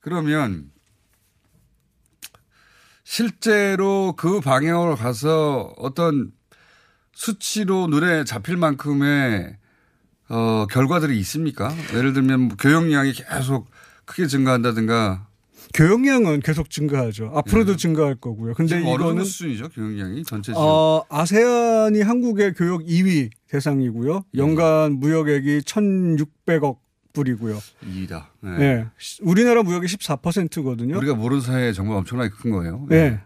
그러면 0.00 0.70
실제로 3.04 4.14
그 4.16 4.40
방향으로 4.40 4.96
가서 4.96 5.72
어떤 5.76 6.32
수치로 7.12 7.86
눈에 7.86 8.24
잡힐 8.24 8.56
만큼의 8.56 9.56
어, 10.30 10.66
결과들이 10.70 11.18
있습니까? 11.20 11.72
예를 11.94 12.14
들면 12.14 12.40
뭐 12.40 12.56
교역량이 12.56 13.12
계속 13.12 13.70
크게 14.06 14.26
증가한다든가. 14.26 15.28
교역량은 15.74 16.40
계속 16.40 16.70
증가하죠. 16.70 17.32
앞으로도 17.34 17.76
증가할 17.76 18.16
거고요. 18.16 18.54
근데 18.54 18.76
예. 18.76 18.80
이거는 18.80 19.24
수준이죠? 19.24 19.68
교역량이 19.70 20.24
전체 20.24 20.52
지역. 20.52 20.60
어, 20.60 21.04
아세안이 21.10 22.00
한국의 22.02 22.54
교역 22.54 22.82
2위 22.82 23.30
대상이고요. 23.48 24.24
예. 24.34 24.38
연간 24.38 24.92
무역액이 24.94 25.60
1,600억 25.60 26.78
불이고요. 27.14 27.58
이다. 27.86 28.28
네. 28.40 28.58
네. 28.58 28.86
우리나라 29.22 29.62
무역이 29.62 29.86
14%거든요. 29.86 30.96
우리가 30.98 31.14
모르는 31.14 31.40
사이에 31.40 31.72
정말 31.72 31.96
엄청나게 31.98 32.30
큰 32.38 32.50
거예요. 32.50 32.84
네. 32.90 33.20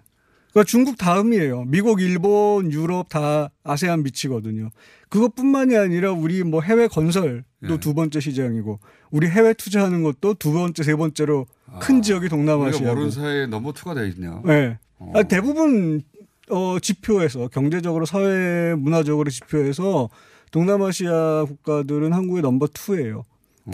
그러니까 0.53 0.65
중국 0.67 0.97
다음이에요. 0.97 1.65
미국, 1.65 2.01
일본, 2.01 2.73
유럽 2.73 3.09
다 3.09 3.51
아세안 3.65 4.03
미치거든요. 4.05 4.71
그것뿐만이 5.09 5.77
아니라 5.77 6.13
우리 6.13 6.45
뭐 6.45 6.61
해외 6.61 6.87
건설도 6.87 7.45
네. 7.61 7.81
두 7.81 7.95
번째 7.95 8.21
시장이고 8.21 8.79
우리 9.11 9.27
해외 9.27 9.53
투자하는 9.55 10.03
것도 10.03 10.35
두 10.35 10.53
번째, 10.53 10.83
세 10.83 10.95
번째로 10.95 11.47
큰 11.81 12.03
지역이 12.03 12.27
우리가 12.27 12.37
동남아시아고. 12.37 12.95
모르는 12.95 13.11
사이에 13.11 13.47
넘버 13.47 13.73
투가 13.73 13.95
되어 13.95 14.07
있네요. 14.07 14.43
네. 14.47 14.79
아, 15.15 15.23
대부분 15.23 16.03
어, 16.51 16.79
지표에서 16.81 17.49
경제적으로 17.49 18.05
사회 18.05 18.75
문화적으로 18.75 19.31
지표에서 19.31 20.09
동남아시아 20.51 21.45
국가들은 21.47 22.13
한국의 22.13 22.43
넘버 22.43 22.69
투예요 22.73 23.23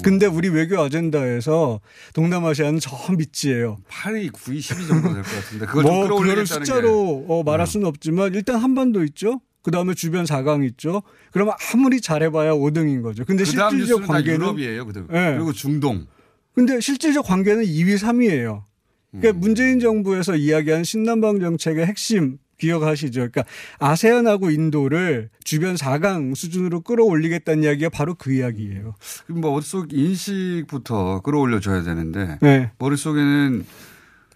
근데 0.03 0.27
우리 0.27 0.49
외교 0.49 0.81
아젠다에서 0.81 1.81
동남아시아는 2.15 2.81
저 2.81 2.97
밑이에요. 3.13 3.79
8위, 3.89 4.33
9위, 4.33 4.59
10위 4.59 4.89
정도 4.89 5.13
될 5.15 5.23
것 5.23 5.31
같은데 5.31 5.67
그걸 5.67 5.83
뭐좀 5.85 6.19
그거를 6.19 6.47
숫자로 6.47 7.27
어, 7.29 7.43
말할 7.45 7.63
어. 7.63 7.67
수는 7.67 7.87
없지만 7.87 8.35
일단 8.35 8.57
한반도 8.57 9.05
있죠. 9.05 9.41
그 9.63 9.71
다음에 9.71 9.95
주변 9.95 10.25
4강 10.25 10.67
있죠. 10.71 11.03
그러면 11.33 11.55
아무리 11.73 12.01
잘해봐야 12.01 12.53
5등인 12.53 13.03
거죠. 13.03 13.25
근데 13.25 13.45
그 13.45 13.51
실질적 13.51 14.07
관계는 14.07 14.41
유럽이에요. 14.41 14.87
그다음. 14.87 15.09
예. 15.13 15.35
그리고 15.37 15.53
중동. 15.53 16.07
근데 16.55 16.81
실질적 16.81 17.25
관계는 17.27 17.65
2위, 17.65 17.97
3위예요. 17.99 18.65
그러니까 19.11 19.39
음. 19.39 19.41
문재인 19.41 19.81
정부에서 19.81 20.37
이야기한 20.37 20.85
신남방 20.85 21.41
정책의 21.41 21.87
핵심 21.87 22.39
기억하시죠? 22.65 23.21
그러니까 23.21 23.45
아세안하고 23.79 24.51
인도를 24.51 25.29
주변 25.45 25.75
4강 25.75 26.35
수준으로 26.35 26.81
끌어올리겠다는 26.81 27.63
이야기가 27.65 27.91
바로 27.91 28.15
그 28.15 28.33
이야기예요. 28.33 28.95
뭐 29.29 29.51
머릿속 29.53 29.93
인식부터 29.93 31.21
끌어올려줘야 31.21 31.83
되는데 31.83 32.39
네. 32.41 32.71
머릿속에는 32.79 33.67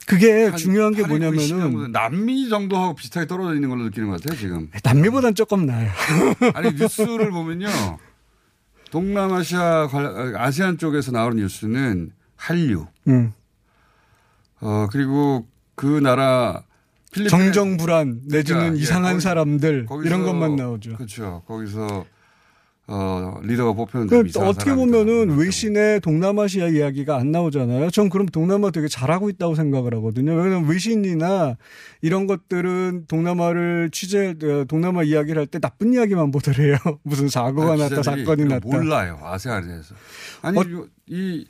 그게 0.06 0.50
중요한 0.56 0.94
게 0.94 1.02
8, 1.02 1.18
9, 1.18 1.38
10 1.38 1.54
뭐냐면은 1.56 1.92
남미 1.92 2.48
정도하고 2.48 2.94
비슷하게 2.94 3.26
떨어져 3.26 3.54
있는 3.54 3.68
걸로 3.68 3.84
느끼는 3.84 4.08
것 4.08 4.20
같아요 4.20 4.38
지금. 4.38 4.70
남미보단 4.82 5.34
조금 5.34 5.66
나아요. 5.66 5.90
아니 6.54 6.72
뉴스를 6.72 7.30
보면요. 7.30 7.68
동남아시아 8.90 9.88
관련 9.88 10.34
아세안 10.36 10.78
쪽에서 10.78 11.12
나오는 11.12 11.36
뉴스는 11.36 12.10
한류. 12.36 12.86
음. 13.06 13.32
어 14.60 14.88
그리고 14.90 15.46
그 15.74 15.86
나라 15.86 16.62
정정 17.28 17.76
불안 17.76 18.20
내지는 18.26 18.60
그러니까, 18.60 18.78
예, 18.78 18.82
이상한 18.82 19.12
거기- 19.14 19.22
사람들 19.22 19.86
거기서- 19.86 20.06
이런 20.06 20.22
것만 20.24 20.56
나오죠. 20.56 20.94
그렇죠. 20.96 21.42
거기서 21.46 22.04
어 22.90 23.38
리더가 23.42 23.74
뽑혔는데 23.74 24.16
좀그 24.16 24.28
이상한 24.30 24.48
어떻게. 24.48 24.74
보면은 24.74 25.36
외신에 25.36 26.00
동남아시아 26.00 26.68
이야기가 26.68 27.18
안 27.18 27.30
나오잖아요. 27.32 27.90
전 27.90 28.08
그럼 28.08 28.24
동남아 28.26 28.70
되게 28.70 28.88
잘하고 28.88 29.28
있다고 29.28 29.54
생각을 29.56 29.92
하거든요. 29.96 30.32
왜냐하면 30.34 30.66
외신이나 30.70 31.58
이런 32.00 32.26
것들은 32.26 33.04
동남아를 33.06 33.90
취재, 33.92 34.34
어, 34.42 34.64
동남아 34.66 35.02
이야기를 35.02 35.38
할 35.38 35.46
때 35.48 35.58
나쁜 35.58 35.92
이야기만 35.92 36.30
보더래요. 36.30 36.76
무슨 37.04 37.28
사고가 37.28 37.72
아, 37.72 37.76
났다, 37.76 38.02
사건이 38.02 38.44
났다. 38.46 38.66
몰라요. 38.66 39.18
아세안에 39.22 39.66
대해서. 39.66 39.94
아니 40.40 40.58
어- 40.58 40.86
이, 41.08 41.46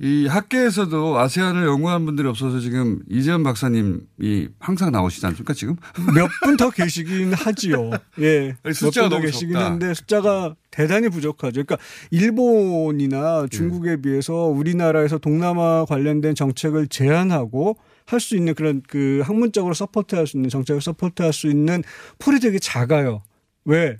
이 0.00 0.26
학계에서도 0.26 1.18
아세안을 1.18 1.66
연구한 1.66 2.04
분들이 2.04 2.26
없어서 2.26 2.58
지금 2.58 3.00
이재현 3.08 3.44
박사님이 3.44 4.48
항상 4.58 4.90
나오시지 4.90 5.24
않습니까 5.26 5.54
지금? 5.54 5.76
몇 6.16 6.28
분 6.42 6.56
더 6.56 6.70
계시긴 6.70 7.32
하지요. 7.32 7.90
예. 8.20 8.56
숫자가 8.72 9.08
더 9.08 9.20
계시긴 9.20 9.52
적다. 9.52 9.66
한데 9.66 9.94
숫자가 9.94 10.56
대단히 10.72 11.08
부족하죠. 11.08 11.62
그러니까 11.62 11.76
일본이나 12.10 13.46
중국에 13.48 13.92
예. 13.92 13.96
비해서 13.96 14.34
우리나라에서 14.34 15.18
동남아 15.18 15.84
관련된 15.84 16.34
정책을 16.34 16.88
제한하고 16.88 17.76
할 18.06 18.20
수 18.20 18.36
있는 18.36 18.54
그런 18.54 18.82
그 18.86 19.22
학문적으로 19.24 19.72
서포트할 19.74 20.26
수 20.26 20.36
있는 20.36 20.50
정책을 20.50 20.82
서포트할 20.82 21.32
수 21.32 21.46
있는 21.48 21.82
폴이 22.18 22.40
되게 22.40 22.58
작아요. 22.58 23.22
왜? 23.64 23.96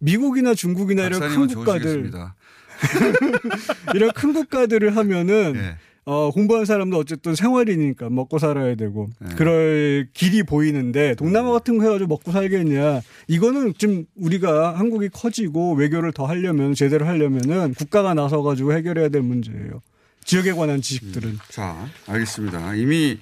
미국이나 0.00 0.54
중국이나 0.54 1.04
이런 1.04 1.20
큰 1.20 1.46
국가들 1.46 1.80
좋으시겠습니다. 1.80 2.34
이런 3.94 4.10
큰 4.12 4.32
국가들을 4.32 4.96
하면은 4.96 5.54
예. 5.56 5.76
어, 6.04 6.30
공부한 6.30 6.64
사람도 6.64 6.96
어쨌든 6.96 7.34
생활이니까 7.34 8.08
먹고 8.08 8.38
살아야 8.38 8.74
되고 8.76 9.10
네. 9.18 9.34
그럴 9.36 10.08
길이 10.14 10.42
보이는데 10.42 11.14
동남아 11.16 11.52
같은 11.52 11.76
거 11.76 11.84
해가지고 11.84 12.08
먹고 12.08 12.32
살겠냐 12.32 13.02
이거는 13.26 13.74
지금 13.76 14.06
우리가 14.16 14.78
한국이 14.78 15.10
커지고 15.10 15.74
외교를 15.74 16.12
더 16.12 16.24
하려면 16.24 16.74
제대로 16.74 17.04
하려면은 17.04 17.74
국가가 17.74 18.14
나서가지고 18.14 18.72
해결해야 18.72 19.10
될 19.10 19.20
문제예요. 19.20 19.82
지역에 20.24 20.52
관한 20.52 20.80
지식들은. 20.80 21.38
자, 21.50 21.86
알겠습니다. 22.06 22.74
이미 22.76 23.18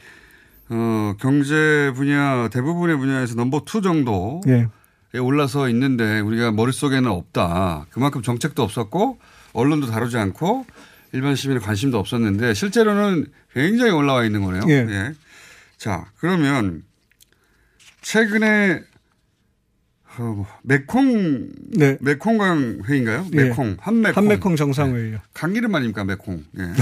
어, 0.69 1.15
경제 1.21 1.93
분야 1.95 2.49
대부분의 2.49 2.99
분야에서 2.99 3.35
number 3.35 3.63
two 3.65 3.83
정도 3.83 4.41
예. 4.47 4.69
에 5.15 5.19
올라서 5.19 5.69
있는데 5.71 6.21
우리가 6.21 6.53
머릿속에는 6.53 7.11
없다. 7.11 7.87
그만큼 7.91 8.23
정책도 8.23 8.63
없었고 8.63 9.19
언론도 9.57 9.87
다루지 9.87 10.19
않고 10.19 10.67
일반 11.13 11.35
시민의 11.35 11.63
관심도 11.63 11.99
없었는데 11.99 12.53
실제로는 12.55 13.27
굉장히 13.53 13.91
올라와 13.91 14.25
있는 14.25 14.43
거네요. 14.43 14.63
예. 14.69 15.15
자, 15.79 16.07
그러면 16.19 16.83
최근에 18.03 18.83
어, 20.19 20.47
메콩 20.63 21.49
네. 21.71 21.97
메콩강 22.01 22.83
회의인가요? 22.87 23.27
예. 23.33 23.45
메콩 23.45 23.77
한메콩 23.81 24.23
한메콩 24.23 24.57
정상회의요. 24.57 25.19
강 25.33 25.55
이름 25.55 25.75
아닙니까 25.75 26.05
메콩? 26.05 26.45
예. 26.59 26.73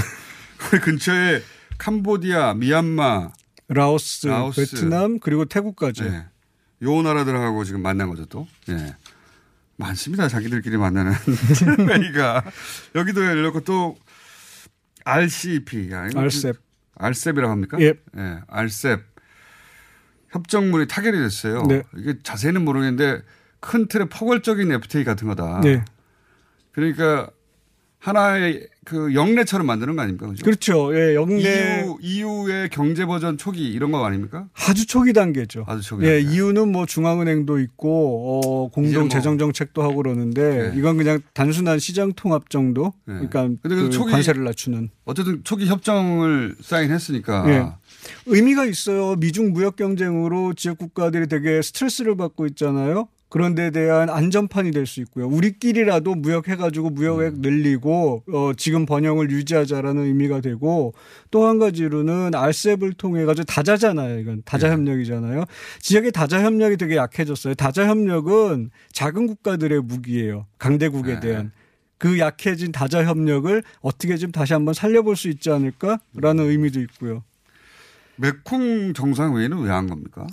그 0.57 0.79
근처에 0.79 1.41
캄보디아, 1.77 2.53
미얀마, 2.55 3.31
라오스, 3.69 4.27
라오스. 4.27 4.71
베트남 4.71 5.19
그리고 5.19 5.45
태국까지. 5.45 6.03
예. 6.03 6.25
요 6.81 7.01
나라들하고 7.01 7.63
지금 7.63 7.81
만난 7.81 8.09
거죠 8.09 8.25
또. 8.25 8.47
예. 8.69 8.95
많습니다. 9.77 10.27
자기들끼리 10.27 10.77
만나는 10.77 11.13
회의가 11.89 12.43
여기도 12.95 13.25
열렸고 13.25 13.61
또 13.61 13.97
RCEP, 15.03 15.93
RCEP. 15.93 16.59
RCEP이라고 16.95 17.51
합니까? 17.51 17.77
예. 17.81 17.93
예, 18.17 18.39
RCEP 18.47 19.03
협정문이 20.29 20.87
타결이 20.87 21.17
됐어요. 21.17 21.63
네. 21.63 21.83
이게 21.95 22.15
자세히는 22.23 22.63
모르겠는데 22.63 23.21
큰 23.59 23.87
틀에 23.87 24.05
포괄적인 24.05 24.71
FTA 24.71 25.03
같은 25.03 25.27
거다. 25.27 25.61
네. 25.61 25.83
그러니까 26.71 27.29
하나의 27.99 28.67
그 28.85 29.13
영내처럼 29.15 29.65
만드는 29.65 29.95
거 29.95 30.03
아닙니까? 30.03 30.27
그죠? 30.27 30.45
그렇죠. 30.45 30.95
예, 30.95 31.15
영내 31.15 31.39
EU, 31.81 31.97
EU의 32.01 32.69
경제 32.69 33.05
버전 33.05 33.37
초기 33.37 33.67
이런 33.71 33.91
거 33.91 34.05
아닙니까? 34.05 34.47
아주 34.53 34.85
초기 34.85 35.11
단계죠. 35.11 35.65
아주 35.67 35.81
초기 35.81 36.05
예, 36.05 36.21
단계. 36.21 36.35
이유는 36.35 36.71
뭐 36.71 36.85
중앙은행도 36.85 37.59
있고 37.59 38.41
어, 38.43 38.69
공동 38.69 39.01
뭐- 39.01 39.09
재정 39.09 39.37
정책도 39.39 39.81
하고 39.81 39.95
그러는데 39.97 40.69
네. 40.71 40.77
이건 40.79 40.97
그냥 40.97 41.19
단순한 41.33 41.79
시장 41.79 42.13
통합 42.13 42.49
정도. 42.51 42.93
그러니까 43.05 43.41
근데 43.61 43.75
그그 43.75 43.89
초기- 43.89 44.11
관세를 44.11 44.43
낮추는. 44.43 44.89
어쨌든 45.05 45.41
초기 45.43 45.65
협정을 45.65 46.55
사인했으니까 46.61 47.45
예. 47.49 47.65
의미가 48.27 48.65
있어요. 48.65 49.15
미중 49.15 49.51
무역 49.51 49.77
경쟁으로 49.77 50.53
지역 50.53 50.77
국가들이 50.77 51.27
되게 51.27 51.61
스트레스를 51.63 52.15
받고 52.15 52.45
있잖아요. 52.47 53.07
그런 53.29 53.55
데 53.55 53.71
대한 53.71 54.09
안전판이 54.09 54.71
될 54.71 54.85
수 54.85 55.01
있고요. 55.01 55.27
우리끼리라도 55.27 56.15
무역해가지고 56.15 56.91
무역액 56.91 57.33
음. 57.33 57.41
늘리고 57.41 58.23
어, 58.31 58.51
지금 58.55 58.85
번영을 58.85 59.29
유지하자라는 59.31 60.03
의미가 60.03 60.41
되고 60.41 60.93
또 61.31 61.45
한 61.47 61.59
가지로는 61.59 62.33
알셉을 62.35 62.93
통해 62.93 63.25
가지고 63.25 63.45
다자잖아요. 63.45 64.19
이건 64.19 64.41
다자 64.45 64.71
협력이잖아요. 64.71 65.45
지역의 65.79 66.11
다자 66.11 66.41
협력이 66.43 66.77
되게 66.77 66.95
약해졌어요. 66.95 67.55
다자 67.55 67.87
협력은 67.87 68.69
작은 68.93 69.27
국가들의 69.27 69.81
무기예요. 69.81 70.45
강대국에 70.59 71.19
대한. 71.19 71.51
그 71.97 72.19
약해진 72.19 72.71
다자 72.71 73.05
협력을 73.05 73.63
어떻게 73.81 74.17
좀 74.17 74.31
다시 74.31 74.53
한번 74.53 74.73
살려볼 74.73 75.15
수 75.15 75.29
있지 75.29 75.49
않을까라는 75.49 76.49
의미도 76.49 76.79
있고요. 76.81 77.23
메콩 78.17 78.93
정상회의는 78.93 79.59
왜 79.59 79.69
한 79.69 79.87
겁니까? 79.87 80.25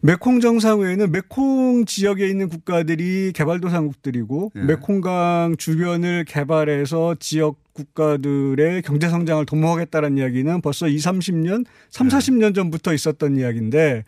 메콩 0.00 0.40
정상회의는 0.40 1.12
메콩 1.12 1.84
지역에 1.84 2.28
있는 2.28 2.48
국가들이 2.48 3.32
개발도상국들이고 3.34 4.52
예. 4.56 4.60
메콩강 4.60 5.56
주변을 5.58 6.24
개발해서 6.24 7.16
지역 7.20 7.56
국가들의 7.74 8.82
경제 8.82 9.08
성장을 9.08 9.44
도모하겠다는 9.46 10.18
이야기는 10.18 10.60
벌써 10.62 10.88
2, 10.88 10.96
30년, 10.96 11.64
3, 11.90 12.08
40년 12.08 12.54
전부터 12.54 12.92
있었던 12.92 13.36
이야기인데 13.36 14.04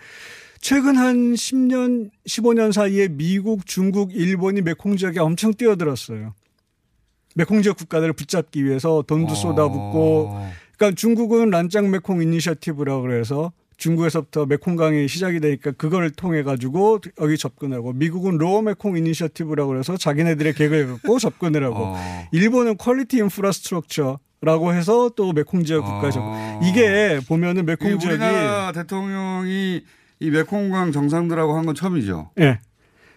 최근 0.60 0.96
한 0.96 1.34
10년, 1.34 2.10
15년 2.26 2.72
사이에 2.72 3.08
미국, 3.08 3.66
중국, 3.66 4.12
일본이 4.14 4.60
메콩 4.60 4.96
지역에 4.96 5.20
엄청 5.20 5.54
뛰어들었어요. 5.54 6.34
메콩 7.36 7.62
지역 7.62 7.76
국가들을 7.76 8.12
붙잡기 8.12 8.64
위해서 8.64 9.04
돈도 9.06 9.34
쏟아붓고 9.36 10.46
그러니까 10.80 10.96
중국은 10.96 11.50
란짱 11.50 11.90
메콩 11.90 12.22
Initiative라고 12.22 13.02
그래서 13.02 13.52
중국에서부터 13.76 14.46
메콩강이 14.46 15.08
시작이 15.08 15.38
되니까 15.40 15.72
그걸 15.72 16.10
통해 16.10 16.42
가지고 16.42 17.00
여기 17.20 17.36
접근하고 17.36 17.92
미국은 17.92 18.38
Lower 18.38 18.62
Mekong 18.62 18.96
Initiative라고 18.96 19.68
그래서 19.70 19.98
자기네들의 19.98 20.54
계획을 20.54 20.86
갖고 20.94 21.18
접근을 21.20 21.64
하고 21.64 21.76
어. 21.80 22.28
일본은 22.32 22.78
Quality 22.78 23.18
Infrastructure 23.18 24.18
라고 24.42 24.72
해서 24.72 25.10
또 25.14 25.34
메콩 25.34 25.64
지역 25.64 25.84
국가에 25.84 26.10
접근. 26.10 26.62
이게 26.62 27.20
보면은 27.28 27.62
이 27.62 27.66
메콩 27.66 27.98
지역이 27.98 28.06
우리나라 28.16 28.72
대통령이 28.72 29.82
이 30.20 30.30
메콩강 30.30 30.92
정상들하고 30.92 31.58
한 31.58 31.66
건 31.66 31.74
처음이죠. 31.74 32.30
예. 32.40 32.58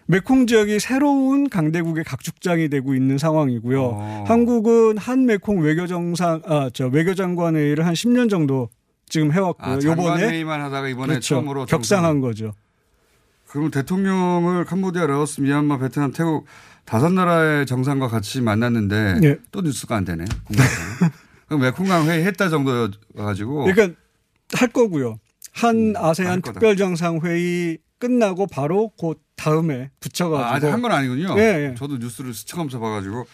메콩 0.06 0.46
지역이 0.46 0.80
새로운 0.80 1.48
강대국의 1.48 2.04
각축장이 2.04 2.68
되고 2.68 2.94
있는 2.94 3.18
상황이고요. 3.18 3.82
어. 3.82 4.24
한국은 4.26 4.98
한 4.98 5.26
메콩 5.26 5.60
외교정상, 5.60 6.42
아, 6.46 6.70
저 6.72 6.86
외교장관 6.88 7.56
회의를 7.56 7.86
한 7.86 7.94
10년 7.94 8.28
정도 8.28 8.68
지금 9.08 9.32
해왔고요. 9.32 9.74
아, 9.74 9.78
요번에 9.82 10.28
회의만 10.28 10.60
하다가 10.60 10.88
이번에 10.88 11.06
그렇죠. 11.14 11.36
처음으로 11.36 11.66
격상한 11.66 12.20
거죠. 12.20 12.52
그럼 13.46 13.70
대통령을 13.70 14.64
캄보디아, 14.64 15.06
라오스, 15.06 15.40
미얀마, 15.40 15.78
베트남, 15.78 16.12
태국 16.12 16.46
다섯 16.84 17.10
나라의 17.10 17.66
정상과 17.66 18.08
같이 18.08 18.40
만났는데 18.40 19.20
네. 19.20 19.36
또 19.52 19.60
뉴스가 19.62 19.96
안 19.96 20.04
되네. 20.04 20.24
그럼 21.46 21.60
메콩강 21.60 22.08
회의 22.08 22.24
했다 22.24 22.48
정도여가지고 22.48 23.64
그러니까 23.64 23.98
할 24.54 24.68
거고요. 24.68 25.18
한 25.52 25.94
아세안 25.96 26.28
음, 26.28 26.32
할 26.32 26.40
거다. 26.40 26.52
특별정상 26.54 27.20
회의 27.22 27.78
끝나고 27.98 28.46
바로 28.46 28.90
그 29.00 29.14
다음에 29.36 29.84
아, 29.84 29.88
붙여가지고 30.00 30.44
아직 30.66 30.66
한 30.72 30.82
건 30.82 30.92
아니군요. 30.92 31.34
예, 31.38 31.70
예. 31.70 31.74
저도 31.76 31.96
뉴스를 31.98 32.32
스쳐가면서 32.34 32.78
봐가지고 32.78 33.26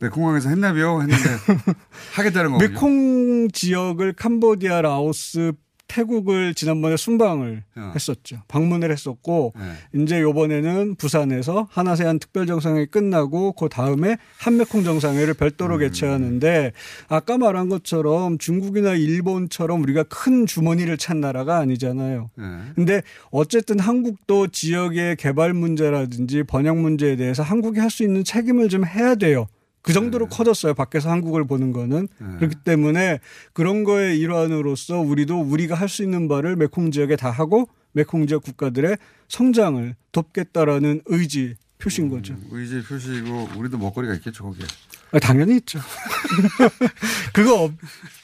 메콩강에서 0.00 0.48
했나비요? 0.48 1.02
했는데 1.02 1.22
하겠다는 2.14 2.52
거군요. 2.52 2.68
메콩 2.68 3.48
지역을 3.52 4.14
캄보디아, 4.14 4.82
라오스, 4.82 5.52
태국을 5.88 6.54
지난번에 6.54 6.96
순방을 6.96 7.62
어. 7.76 7.92
했었죠. 7.94 8.42
방문을 8.48 8.90
했었고 8.92 9.54
네. 9.56 10.02
이제 10.02 10.20
요번에는 10.20 10.96
부산에서 10.96 11.68
하나세안 11.70 12.18
특별 12.18 12.46
정상회의 12.46 12.86
끝나고 12.86 13.52
그 13.52 13.68
다음에 13.68 14.16
한메콩 14.38 14.84
정상회의를 14.84 15.34
별도로 15.34 15.78
개최하는데 15.78 16.72
아까 17.08 17.38
말한 17.38 17.68
것처럼 17.68 18.38
중국이나 18.38 18.94
일본처럼 18.94 19.82
우리가 19.82 20.02
큰 20.04 20.46
주머니를 20.46 20.98
찬 20.98 21.20
나라가 21.20 21.58
아니잖아요. 21.58 22.30
네. 22.36 22.44
근데 22.74 23.02
어쨌든 23.30 23.78
한국도 23.78 24.48
지역의 24.48 25.16
개발 25.16 25.54
문제라든지 25.54 26.42
번역 26.42 26.78
문제에 26.78 27.16
대해서 27.16 27.42
한국이 27.42 27.80
할 27.80 27.94
수 27.94 28.02
있는 28.02 28.24
책임을 28.24 28.68
좀 28.68 28.84
해야 28.84 29.14
돼요. 29.14 29.46
그 29.84 29.92
정도로 29.92 30.28
커졌어요. 30.28 30.72
밖에서 30.72 31.10
한국을 31.10 31.46
보는 31.46 31.72
거는. 31.72 32.08
그렇기 32.38 32.56
때문에 32.64 33.20
그런 33.52 33.84
거의 33.84 34.18
일환으로서 34.18 34.98
우리도 34.98 35.42
우리가 35.42 35.74
할 35.74 35.88
수 35.90 36.02
있는 36.02 36.26
바를 36.26 36.56
메콩 36.56 36.90
지역에 36.90 37.16
다 37.16 37.30
하고 37.30 37.68
메콩 37.92 38.26
지역 38.26 38.42
국가들의 38.44 38.96
성장을 39.28 39.94
돕겠다라는 40.12 41.02
의지 41.04 41.54
표시인 41.78 42.08
거죠. 42.08 42.34
의지 42.50 42.82
표시이고 42.82 43.50
우리도 43.58 43.76
먹거리가 43.76 44.14
있겠죠 44.14 44.44
거기에. 44.44 44.64
아, 45.12 45.18
당연히 45.18 45.56
있죠. 45.58 45.78
그거 47.34 47.64
없, 47.64 47.72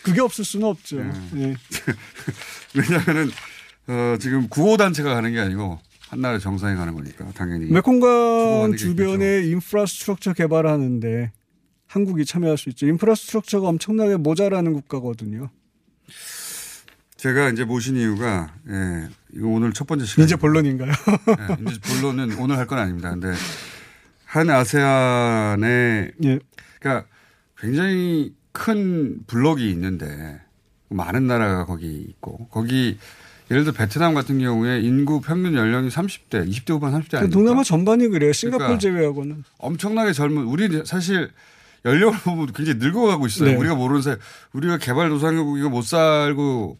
그게 0.02 0.20
없을 0.22 0.44
수는 0.44 0.66
없죠. 0.66 0.98
예. 1.36 1.54
왜냐하면은 2.74 3.30
어, 3.86 4.16
지금 4.18 4.48
구호 4.48 4.78
단체가 4.78 5.12
가는 5.14 5.30
게 5.30 5.38
아니고 5.40 5.78
한 6.08 6.20
나라 6.22 6.38
정상이 6.38 6.74
가는 6.76 6.94
거니까 6.94 7.26
당연히. 7.34 7.66
메콩강 7.66 8.76
주변에 8.76 9.42
인프라스트럭처 9.46 10.32
개발하는데 10.32 11.32
한국이 11.90 12.24
참여할 12.24 12.56
수 12.56 12.68
있죠. 12.68 12.86
인프라스트럭처가 12.86 13.66
엄청나게 13.66 14.16
모자라는 14.16 14.74
국가거든요. 14.74 15.50
제가 17.16 17.50
이제 17.50 17.64
모신 17.64 17.96
이유가 17.96 18.54
예, 18.68 19.08
이거 19.34 19.48
오늘 19.48 19.72
첫 19.72 19.88
번째 19.88 20.04
시간. 20.06 20.24
이제 20.24 20.36
본론인가요? 20.36 20.90
예, 20.90 21.56
이제 21.68 21.80
본론은 21.80 22.38
오늘 22.38 22.56
할 22.58 22.66
건 22.68 22.78
아닙니다. 22.78 23.10
근데 23.10 23.32
한 24.24 24.48
아세안에 24.50 26.12
예. 26.24 26.38
그러니까 26.78 27.08
굉장히 27.58 28.34
큰 28.52 29.18
블록이 29.26 29.68
있는데 29.70 30.40
많은 30.90 31.26
나라가 31.26 31.66
거기 31.66 31.92
있고 32.08 32.46
거기 32.52 32.98
예를 33.50 33.64
들어 33.64 33.74
베트남 33.74 34.14
같은 34.14 34.38
경우에 34.38 34.80
인구 34.80 35.20
평균 35.20 35.54
연령이 35.54 35.88
30대, 35.88 36.48
20대 36.48 36.70
후반 36.70 36.92
30대 36.92 37.16
아닙니까? 37.16 37.28
동남아 37.30 37.64
전반이 37.64 38.06
그래요. 38.08 38.32
싱가포르 38.32 38.64
그러니까 38.64 38.78
제외하고는. 38.80 39.42
엄청나게 39.58 40.12
젊은 40.12 40.44
우리 40.44 40.82
사실 40.86 41.30
연령을 41.84 42.18
보면 42.18 42.52
굉장히 42.52 42.78
늙어가고 42.78 43.26
있어요. 43.26 43.50
네. 43.50 43.56
우리가 43.56 43.74
모르는 43.74 44.02
사이 44.02 44.16
우리가 44.52 44.78
개발도상국이고 44.78 45.70
못 45.70 45.82
살고 45.82 46.78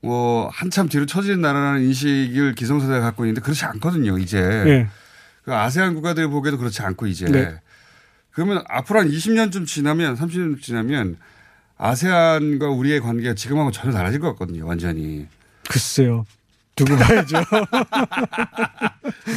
뭐 0.00 0.48
한참 0.52 0.88
뒤로 0.88 1.06
처지는 1.06 1.40
나라라는 1.40 1.82
인식을 1.82 2.54
기성세대가 2.54 3.00
갖고 3.00 3.24
있는데 3.24 3.40
그렇지 3.40 3.64
않거든요. 3.64 4.18
이제 4.18 4.40
네. 4.40 4.88
그 5.44 5.54
아세안 5.54 5.94
국가들이 5.94 6.26
보기에도 6.26 6.58
그렇지 6.58 6.82
않고 6.82 7.06
이제 7.06 7.26
네. 7.26 7.54
그러면 8.30 8.62
앞으로 8.68 9.00
한 9.00 9.08
20년쯤 9.08 9.66
지나면 9.66 10.16
30년 10.16 10.60
지나면 10.60 11.16
아세안과 11.76 12.68
우리의 12.68 13.00
관계가 13.00 13.34
지금하고 13.34 13.72
전혀 13.72 13.92
달라질 13.92 14.20
것 14.20 14.28
같거든요. 14.32 14.66
완전히. 14.66 15.26
글쎄요. 15.68 16.24
두고 16.74 16.96
봐야죠. 16.96 17.36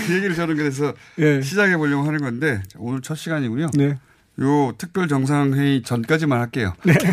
그 0.08 0.16
얘기를 0.16 0.36
저는 0.36 0.56
그래서 0.56 0.94
예. 1.20 1.42
시작해 1.42 1.76
보려고 1.76 2.08
하는 2.08 2.20
건데 2.20 2.62
자, 2.68 2.78
오늘 2.80 3.02
첫 3.02 3.16
시간이고요. 3.16 3.72
네. 3.74 3.98
요 4.42 4.74
특별 4.78 5.08
정상회의 5.08 5.82
전까지만 5.84 6.40
할게요. 6.40 6.74
네. 6.84 6.94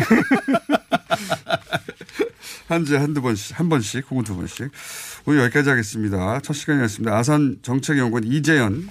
한 2.67 2.85
주에 2.85 2.97
한두 2.97 3.21
번씩, 3.21 3.59
한 3.59 3.69
번씩 3.69 4.09
혹은 4.09 4.23
두 4.23 4.35
번씩. 4.35 4.71
오늘 5.25 5.43
여기까지 5.43 5.69
하겠습니다. 5.69 6.39
첫 6.41 6.53
시간이었습니다. 6.53 7.15
아산 7.15 7.57
정책연구원 7.61 8.23
이재현 8.25 8.89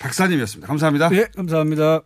박사님이었습니다. 0.00 0.66
감사합니다. 0.66 1.08
네, 1.10 1.26
감사합니다. 1.36 2.02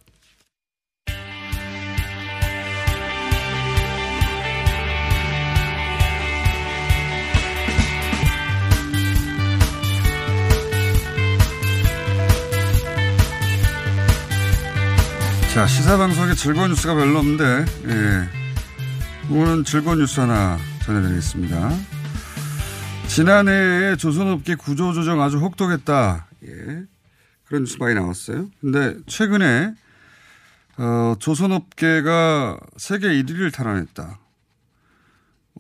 자, 15.55 15.69
시사방송에 15.69 16.35
즐거운 16.35 16.71
뉴스가 16.71 16.97
별로 16.97 17.21
없는데, 17.21 17.45
예. 17.87 19.33
오늘은 19.33 19.63
즐거운 19.63 19.99
뉴스 19.99 20.19
하나 20.19 20.59
전해드리겠습니다. 20.85 21.71
지난해에 23.07 23.95
조선업계 23.95 24.57
구조조정 24.57 25.23
아주 25.23 25.39
혹독했다. 25.39 26.27
예. 26.47 26.83
그런 27.45 27.63
뉴스 27.63 27.77
많이 27.79 27.95
나왔어요. 27.95 28.49
근데 28.61 28.97
최근에, 29.07 29.75
어, 30.79 31.15
조선업계가 31.21 32.59
세계 32.77 33.11
1위를 33.11 33.55
탈환했다. 33.55 34.19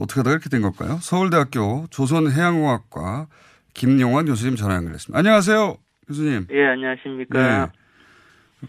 어떻게 0.00 0.18
하다 0.18 0.30
이렇게 0.32 0.48
된 0.48 0.62
걸까요? 0.62 0.98
서울대학교 1.02 1.86
조선해양공학과 1.90 3.28
김용환 3.74 4.26
교수님 4.26 4.56
전화 4.56 4.74
연결했습니다. 4.74 5.16
안녕하세요, 5.16 5.76
교수님. 6.08 6.48
예, 6.50 6.66
안녕하십니까. 6.66 7.38
네. 7.68 7.83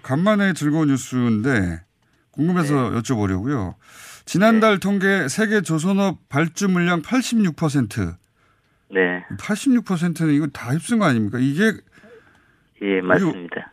간만에 0.01 0.53
즐거운 0.53 0.87
뉴스인데 0.89 1.81
궁금해서 2.31 2.91
네. 2.91 2.97
여쭤보려고요. 2.99 3.75
지난달 4.25 4.79
통계 4.79 5.27
세계 5.27 5.61
조선업 5.61 6.27
발주 6.29 6.67
물량 6.67 7.01
86%. 7.01 8.15
네. 8.91 9.23
86%는 9.37 10.33
이거 10.33 10.47
다 10.47 10.71
휩쓴 10.73 10.99
거 10.99 11.05
아닙니까? 11.05 11.37
이게 11.39 11.73
예, 12.81 13.01
맞습니다. 13.01 13.71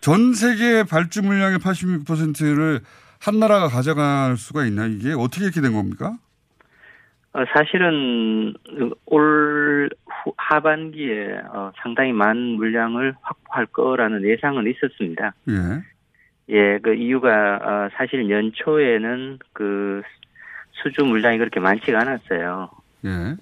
전 0.00 0.34
세계 0.34 0.84
발주 0.84 1.22
물량의 1.22 1.58
86%를 1.58 2.80
한 3.20 3.38
나라가 3.40 3.68
가져갈 3.68 4.36
수가 4.36 4.64
있나 4.66 4.86
이게 4.86 5.12
어떻게 5.12 5.44
이렇게 5.44 5.60
된 5.60 5.72
겁니까? 5.72 6.16
어, 7.32 7.40
사실은 7.56 8.54
올 9.06 9.90
후- 10.06 10.07
하반기에 10.36 11.40
어, 11.52 11.72
상당히 11.82 12.12
많은 12.12 12.56
물량을 12.56 13.14
확보할 13.20 13.66
거라는 13.66 14.24
예상은 14.24 14.66
있었습니다. 14.66 15.32
예. 15.48 15.82
예, 16.50 16.78
그 16.78 16.94
이유가 16.94 17.56
어, 17.62 17.88
사실 17.94 18.28
연초에는 18.28 19.38
그 19.52 20.02
수주 20.72 21.04
물량이 21.04 21.38
그렇게 21.38 21.60
많지가 21.60 22.00
않았어요. 22.00 22.70
예. 23.04 23.36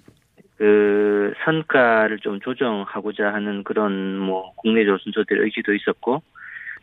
그 0.56 1.34
선가를 1.44 2.18
좀 2.20 2.40
조정하고자 2.40 3.32
하는 3.32 3.62
그런 3.62 4.18
뭐 4.18 4.52
국내 4.56 4.84
조선소들의 4.84 5.44
의지도 5.44 5.74
있었고 5.74 6.22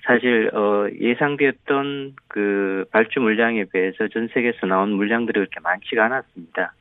사실 0.05 0.51
어 0.53 0.87
예상되었던 0.99 2.15
그 2.27 2.85
발주 2.91 3.19
물량에 3.19 3.65
비해서 3.65 4.07
전 4.09 4.29
세계에서 4.33 4.67
나온 4.67 4.91
물량들이 4.91 5.39
그렇게 5.39 5.59
많지가 5.61 6.05
않았습니다. 6.05 6.73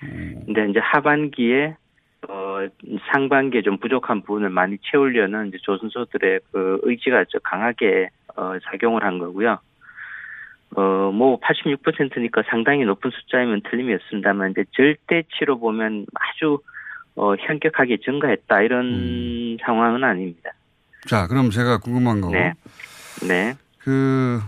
근데 0.00 0.70
이제 0.70 0.80
하반기에 0.80 1.76
어 2.28 2.58
상반기에 3.12 3.62
좀 3.62 3.78
부족한 3.78 4.22
부분을 4.22 4.50
많이 4.50 4.76
채우려는 4.82 5.48
이제 5.48 5.58
조선소들의 5.62 6.40
그 6.52 6.80
의지가 6.82 7.24
좀 7.28 7.40
강하게 7.42 8.10
어 8.36 8.58
작용을 8.70 9.04
한 9.04 9.18
거고요. 9.18 9.58
어, 10.76 11.10
뭐, 11.12 11.40
86%니까 11.40 12.42
상당히 12.48 12.84
높은 12.84 13.10
숫자이면 13.10 13.62
틀림이 13.68 13.92
없습니다만, 13.94 14.52
이제 14.52 14.64
절대치로 14.70 15.58
보면 15.58 16.06
아주, 16.14 16.60
어, 17.16 17.34
현격하게 17.34 17.98
증가했다, 18.04 18.62
이런 18.62 19.58
상황은 19.64 20.04
아닙니다. 20.04 20.50
자, 21.08 21.26
그럼 21.26 21.50
제가 21.50 21.78
궁금한 21.78 22.20
거. 22.20 22.30
네. 22.30 22.52
네. 23.26 23.54
그, 23.78 24.38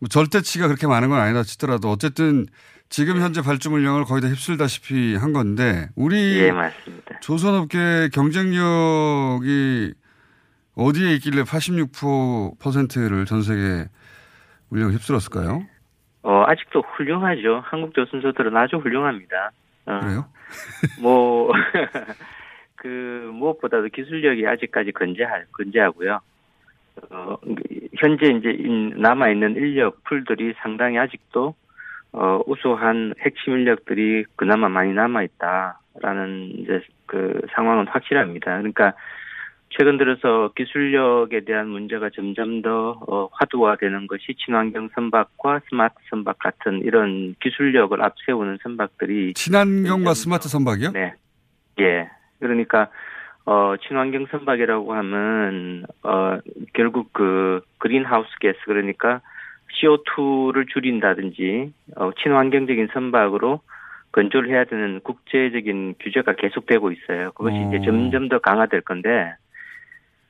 뭐 0.00 0.08
절대치가 0.08 0.66
그렇게 0.66 0.86
많은 0.86 1.08
건 1.08 1.18
아니다 1.18 1.42
치더라도 1.42 1.88
어쨌든 1.88 2.46
지금 2.88 3.20
현재 3.20 3.42
발주 3.42 3.70
물량을 3.70 4.04
거의 4.04 4.22
다 4.22 4.28
휩쓸다시피 4.28 5.16
한 5.16 5.32
건데 5.32 5.88
우리 5.94 6.38
예, 6.38 6.52
맞습니다. 6.52 7.20
조선업계 7.20 8.08
경쟁력이 8.12 9.92
어디에 10.74 11.12
있길래 11.14 11.42
86%를 11.42 13.24
전 13.26 13.42
세계 13.42 13.88
물량을 14.70 14.94
휩쓸었을까요? 14.94 15.66
어, 16.22 16.44
아직도 16.46 16.82
훌륭하죠. 16.96 17.62
한국 17.64 17.94
조선소들은 17.94 18.56
아주 18.56 18.76
훌륭합니다. 18.76 19.50
어, 19.86 20.00
그래요? 20.00 20.26
뭐, 21.00 21.52
그, 22.76 23.30
무엇보다도 23.34 23.88
기술력이 23.88 24.46
아직까지 24.46 24.92
건재할, 24.92 25.46
건재하고요. 25.52 26.20
어, 27.10 27.36
현재 27.96 28.26
이제 28.26 28.50
인- 28.50 28.94
남아있는 29.00 29.56
인력 29.56 30.02
풀들이 30.04 30.54
상당히 30.62 30.98
아직도, 30.98 31.54
어, 32.12 32.40
우수한 32.46 33.14
핵심 33.20 33.52
인력들이 33.54 34.24
그나마 34.36 34.68
많이 34.68 34.92
남아 34.92 35.22
있다라는 35.22 36.52
이제 36.58 36.80
그 37.06 37.40
상황은 37.54 37.86
확실합니다. 37.88 38.56
그러니까, 38.58 38.94
최근 39.70 39.98
들어서 39.98 40.50
기술력에 40.56 41.40
대한 41.44 41.68
문제가 41.68 42.10
점점 42.10 42.62
더 42.62 42.98
어, 43.06 43.28
화두화되는 43.32 44.06
것이 44.06 44.34
친환경 44.44 44.88
선박과 44.94 45.60
스마트 45.68 45.94
선박 46.08 46.38
같은 46.38 46.80
이런 46.80 47.34
기술력을 47.40 48.02
앞세우는 48.02 48.58
선박들이 48.62 49.34
친환경과 49.34 50.14
스마트 50.14 50.48
선박이요? 50.48 50.92
네. 50.92 51.14
예. 51.80 52.08
그러니까 52.40 52.88
어 53.44 53.74
친환경 53.86 54.26
선박이라고 54.30 54.92
하면 54.94 55.84
어 56.02 56.38
결국 56.74 57.12
그 57.12 57.60
그린하우스 57.78 58.30
가스 58.40 58.58
그러니까 58.66 59.20
CO2를 59.76 60.68
줄인다든지 60.68 61.72
어 61.96 62.10
친환경적인 62.22 62.88
선박으로 62.92 63.60
건조를 64.12 64.50
해야 64.50 64.64
되는 64.64 65.00
국제적인 65.00 65.96
규제가 66.00 66.34
계속되고 66.34 66.92
있어요. 66.92 67.32
그것이 67.32 67.56
어. 67.56 67.68
이제 67.68 67.84
점점 67.84 68.28
더 68.28 68.38
강화될 68.38 68.80
건데 68.80 69.34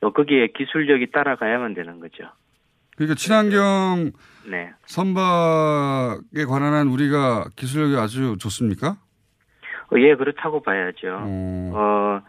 또 0.01 0.11
거기에 0.11 0.47
기술력이 0.47 1.11
따라가야만 1.11 1.73
되는 1.73 1.99
거죠. 1.99 2.25
그러니까 2.95 3.15
친환경 3.15 4.11
네. 4.49 4.71
선박에 4.85 6.45
관한 6.47 6.73
한 6.73 6.87
우리가 6.87 7.45
기술력이 7.55 7.95
아주 7.95 8.37
좋습니까? 8.39 8.97
어, 9.91 9.97
예, 9.97 10.15
그렇다고 10.15 10.61
봐야죠. 10.61 11.17
어, 11.73 12.21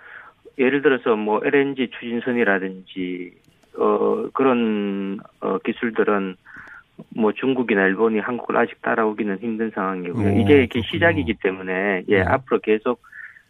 예를 0.58 0.82
들어서 0.82 1.16
뭐 1.16 1.40
LNG 1.44 1.90
추진선이라든지 1.98 3.32
어 3.78 4.28
그런 4.34 5.18
어 5.40 5.58
기술들은 5.58 6.36
뭐 7.08 7.32
중국이나 7.32 7.86
일본이 7.86 8.18
한국을 8.18 8.56
아직 8.56 8.80
따라오기는 8.82 9.38
힘든 9.38 9.70
상황이고요. 9.70 10.26
오, 10.26 10.38
이게 10.40 10.58
이렇게 10.58 10.80
시작이기 10.82 11.34
때문에 11.42 12.04
예, 12.08 12.20
앞으로 12.22 12.60
계속 12.60 13.00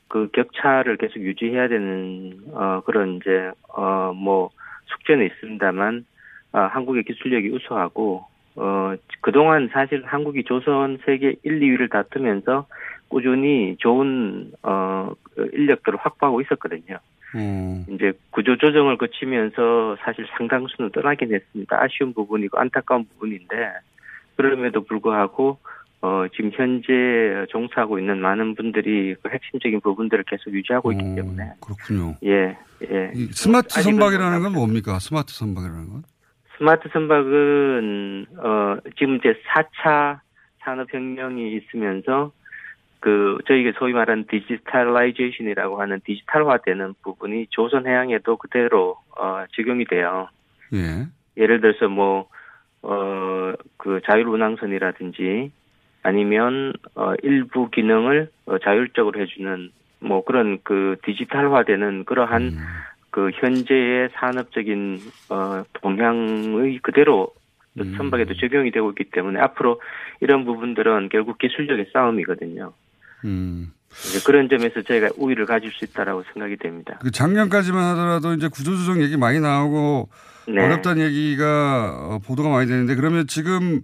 그 0.08 0.28
격차를 0.32 0.96
계속 0.96 1.20
유지해야 1.20 1.68
되는 1.68 2.32
어 2.52 2.82
그런 2.84 3.16
이제 3.16 3.50
어 3.68 4.12
뭐 4.14 4.50
숙제는 4.86 5.26
있습니다만 5.26 6.04
아, 6.52 6.62
한국의 6.62 7.04
기술력이 7.04 7.48
우수하고 7.50 8.24
어 8.56 8.94
그동안 9.20 9.68
사실 9.72 10.02
한국이 10.04 10.42
조선 10.44 10.98
세계 11.06 11.36
1, 11.44 11.60
2위를 11.60 11.90
다투면서 11.90 12.66
꾸준히 13.08 13.76
좋은 13.78 14.50
어 14.62 15.12
인력들을 15.52 15.98
확보하고 16.00 16.40
있었거든요. 16.40 16.98
음. 17.34 17.84
이제 17.88 18.12
구조 18.30 18.56
조정을 18.56 18.96
거치면서 18.96 19.96
사실 20.04 20.26
상당수는 20.36 20.90
떠나긴 20.90 21.34
했습니다. 21.34 21.80
아쉬운 21.80 22.12
부분이고 22.12 22.58
안타까운 22.58 23.06
부분인데 23.06 23.56
그럼에도 24.36 24.82
불구하고 24.82 25.58
어 26.02 26.24
지금 26.34 26.50
현재 26.54 27.46
종사하고 27.50 27.98
있는 27.98 28.20
많은 28.20 28.54
분들이 28.54 29.14
그 29.22 29.28
핵심적인 29.28 29.80
부분들을 29.80 30.24
계속 30.26 30.52
유지하고 30.52 30.92
있기 30.92 31.14
때문에 31.14 31.52
그렇군요. 31.60 32.16
예, 32.24 32.56
예. 32.90 33.12
이 33.14 33.26
스마트 33.32 33.82
선박이라는 33.82 34.40
건 34.40 34.52
뭡니까? 34.52 34.98
스마트 34.98 35.34
선박이라는 35.34 35.90
건? 35.90 36.02
스마트 36.56 36.88
선박은 36.90 38.26
어 38.38 38.76
지금 38.98 39.16
이제 39.16 39.34
4차 39.48 40.20
산업혁명이 40.64 41.56
있으면서 41.56 42.32
그 43.00 43.38
저희가 43.48 43.72
소위 43.78 43.92
말하는 43.92 44.26
digitalization이라고 44.26 45.80
하는 45.80 46.00
디지털화되는 46.04 46.94
부분이 47.02 47.46
조선 47.50 47.86
해양에도 47.86 48.36
그대로 48.36 48.96
어 49.18 49.44
적용이 49.52 49.86
돼요. 49.86 50.28
예. 50.72 51.06
예를 51.36 51.60
들어서 51.60 51.88
뭐, 51.88 52.28
어, 52.82 53.52
그 53.76 54.00
자율 54.04 54.28
운항선이라든지 54.28 55.50
아니면, 56.02 56.72
어, 56.94 57.14
일부 57.22 57.70
기능을 57.70 58.30
어, 58.46 58.58
자율적으로 58.58 59.20
해 59.20 59.26
주는 59.26 59.70
뭐 60.00 60.24
그런 60.24 60.58
그 60.62 60.96
디지털화되는 61.04 62.04
그러한 62.04 62.56
그 63.10 63.30
현재의 63.34 64.10
산업적인, 64.14 64.98
어, 65.30 65.62
동향의 65.80 66.78
그대로 66.82 67.32
선박에도 67.96 68.34
적용이 68.34 68.70
되고 68.72 68.90
있기 68.90 69.04
때문에 69.04 69.40
앞으로 69.40 69.80
이런 70.20 70.44
부분들은 70.44 71.08
결국 71.08 71.38
기술력의 71.38 71.86
싸움이거든요. 71.92 72.72
음. 73.24 73.72
이제 73.90 74.20
그런 74.24 74.48
점에서 74.48 74.82
저희가 74.82 75.10
우위를 75.16 75.46
가질 75.46 75.72
수 75.72 75.84
있다라고 75.84 76.22
생각이 76.32 76.56
됩니다. 76.56 76.98
그 77.00 77.10
작년까지만 77.10 77.82
하더라도 77.90 78.34
이제 78.34 78.48
구조조정 78.48 79.02
얘기 79.02 79.16
많이 79.16 79.40
나오고 79.40 80.08
네. 80.48 80.64
어렵다는 80.64 81.04
얘기가 81.06 81.96
어, 81.98 82.18
보도가 82.24 82.48
많이 82.48 82.68
되는데 82.68 82.94
그러면 82.94 83.26
지금 83.26 83.82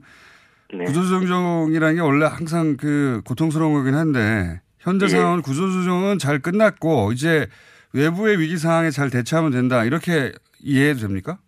네. 0.73 0.85
구조조정이라는 0.85 1.97
게 1.97 2.01
원래 2.01 2.27
항상 2.27 2.77
그 2.77 3.21
고통스러운 3.25 3.75
거긴 3.75 3.95
한데 3.95 4.61
현재 4.79 5.07
예. 5.07 5.09
상황은 5.09 5.43
구조조정은 5.43 6.19
잘 6.19 6.39
끝났고 6.39 7.13
이제 7.13 7.47
외부의 7.93 8.39
위기 8.39 8.57
상황에 8.57 8.91
잘 8.91 9.11
대처하면 9.11 9.51
된다 9.51 9.85
이렇게 9.85 10.33
이해해도 10.61 11.01
됩니까? 11.01 11.39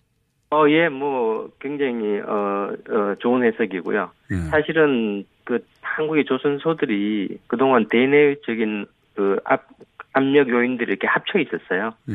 어, 0.51 0.65
예, 0.71 0.89
뭐, 0.89 1.51
굉장히, 1.61 2.21
어, 2.21 2.71
어, 2.89 3.15
좋은 3.19 3.45
해석이고요. 3.45 4.11
예. 4.31 4.37
사실은, 4.49 5.25
그, 5.49 5.65
한국의 5.81 6.27
조선소들이 6.27 7.39
그동안 7.47 7.87
대내적인, 7.89 8.85
그, 9.15 9.41
압, 9.47 9.67
압력 10.13 10.51
요인들이 10.51 10.91
이렇게 10.91 11.07
합쳐 11.07 11.39
있었어요. 11.39 11.95
예. 12.11 12.15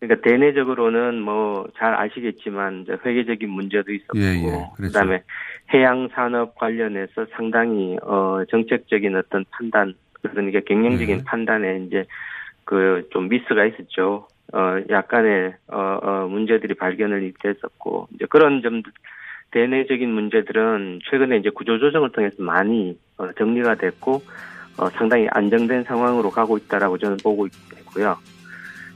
그러니까 0.00 0.28
대내적으로는 0.28 1.22
뭐, 1.22 1.68
잘 1.76 1.94
아시겠지만, 1.94 2.84
회계적인 3.06 3.48
문제도 3.48 3.92
있었고, 3.92 4.18
예, 4.18 4.42
예. 4.42 4.66
그렇죠. 4.74 4.92
다음에 4.92 5.22
해양 5.72 6.08
산업 6.08 6.56
관련해서 6.56 7.26
상당히, 7.36 7.96
어, 8.02 8.42
정책적인 8.50 9.14
어떤 9.14 9.44
판단, 9.50 9.94
그러니까 10.22 10.58
경영적인 10.66 11.18
예. 11.18 11.22
판단에 11.24 11.84
이제, 11.86 12.04
그, 12.64 13.08
좀 13.12 13.28
미스가 13.28 13.66
있었죠. 13.66 14.26
어, 14.52 14.80
약간의, 14.90 15.54
어, 15.68 15.98
어, 16.02 16.26
문제들이 16.26 16.74
발견을 16.74 17.34
됐었고, 17.40 18.08
이제 18.16 18.26
그런 18.28 18.62
점들, 18.62 18.90
대내적인 19.54 20.10
문제들은 20.10 20.98
최근에 21.08 21.36
이제 21.38 21.48
구조조정을 21.48 22.10
통해서 22.10 22.34
많이 22.42 22.98
어, 23.16 23.30
정리가 23.38 23.76
됐고, 23.76 24.20
어, 24.76 24.90
상당히 24.90 25.28
안정된 25.30 25.84
상황으로 25.84 26.28
가고 26.30 26.58
있다라고 26.58 26.98
저는 26.98 27.18
보고 27.22 27.46
있고요. 27.46 28.18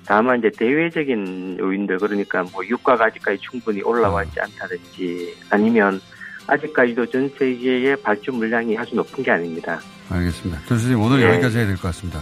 다만 0.05 0.41
이제 0.41 0.51
대외적인 0.51 1.59
요인들, 1.61 1.99
그러니까 1.99 2.43
뭐 2.53 2.67
유가가 2.67 3.05
아직까지 3.05 3.39
충분히 3.41 3.83
올라와 3.83 4.25
있지 4.25 4.41
않다든지, 4.41 5.37
아니면 5.51 6.01
아직까지도 6.49 7.07
전 7.07 7.29
세계의 7.29 8.03
발주 8.03 8.33
물량이 8.33 8.77
아주 8.77 8.97
높은 8.97 9.23
게 9.23 9.31
아닙니다. 9.31 9.79
알겠습니다. 10.11 10.61
교수님 10.67 11.01
오늘 11.01 11.21
예. 11.21 11.29
여기까지 11.35 11.59
해야 11.59 11.67
될 11.67 11.77
것 11.77 11.83
같습니다. 11.83 12.21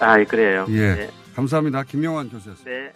아, 0.00 0.22
그래요. 0.24 0.66
예. 0.70 0.94
네. 0.94 1.10
감사합니다. 1.34 1.84
김용환 1.84 2.28
교수였습니다. 2.28 2.70
네. 2.70 2.92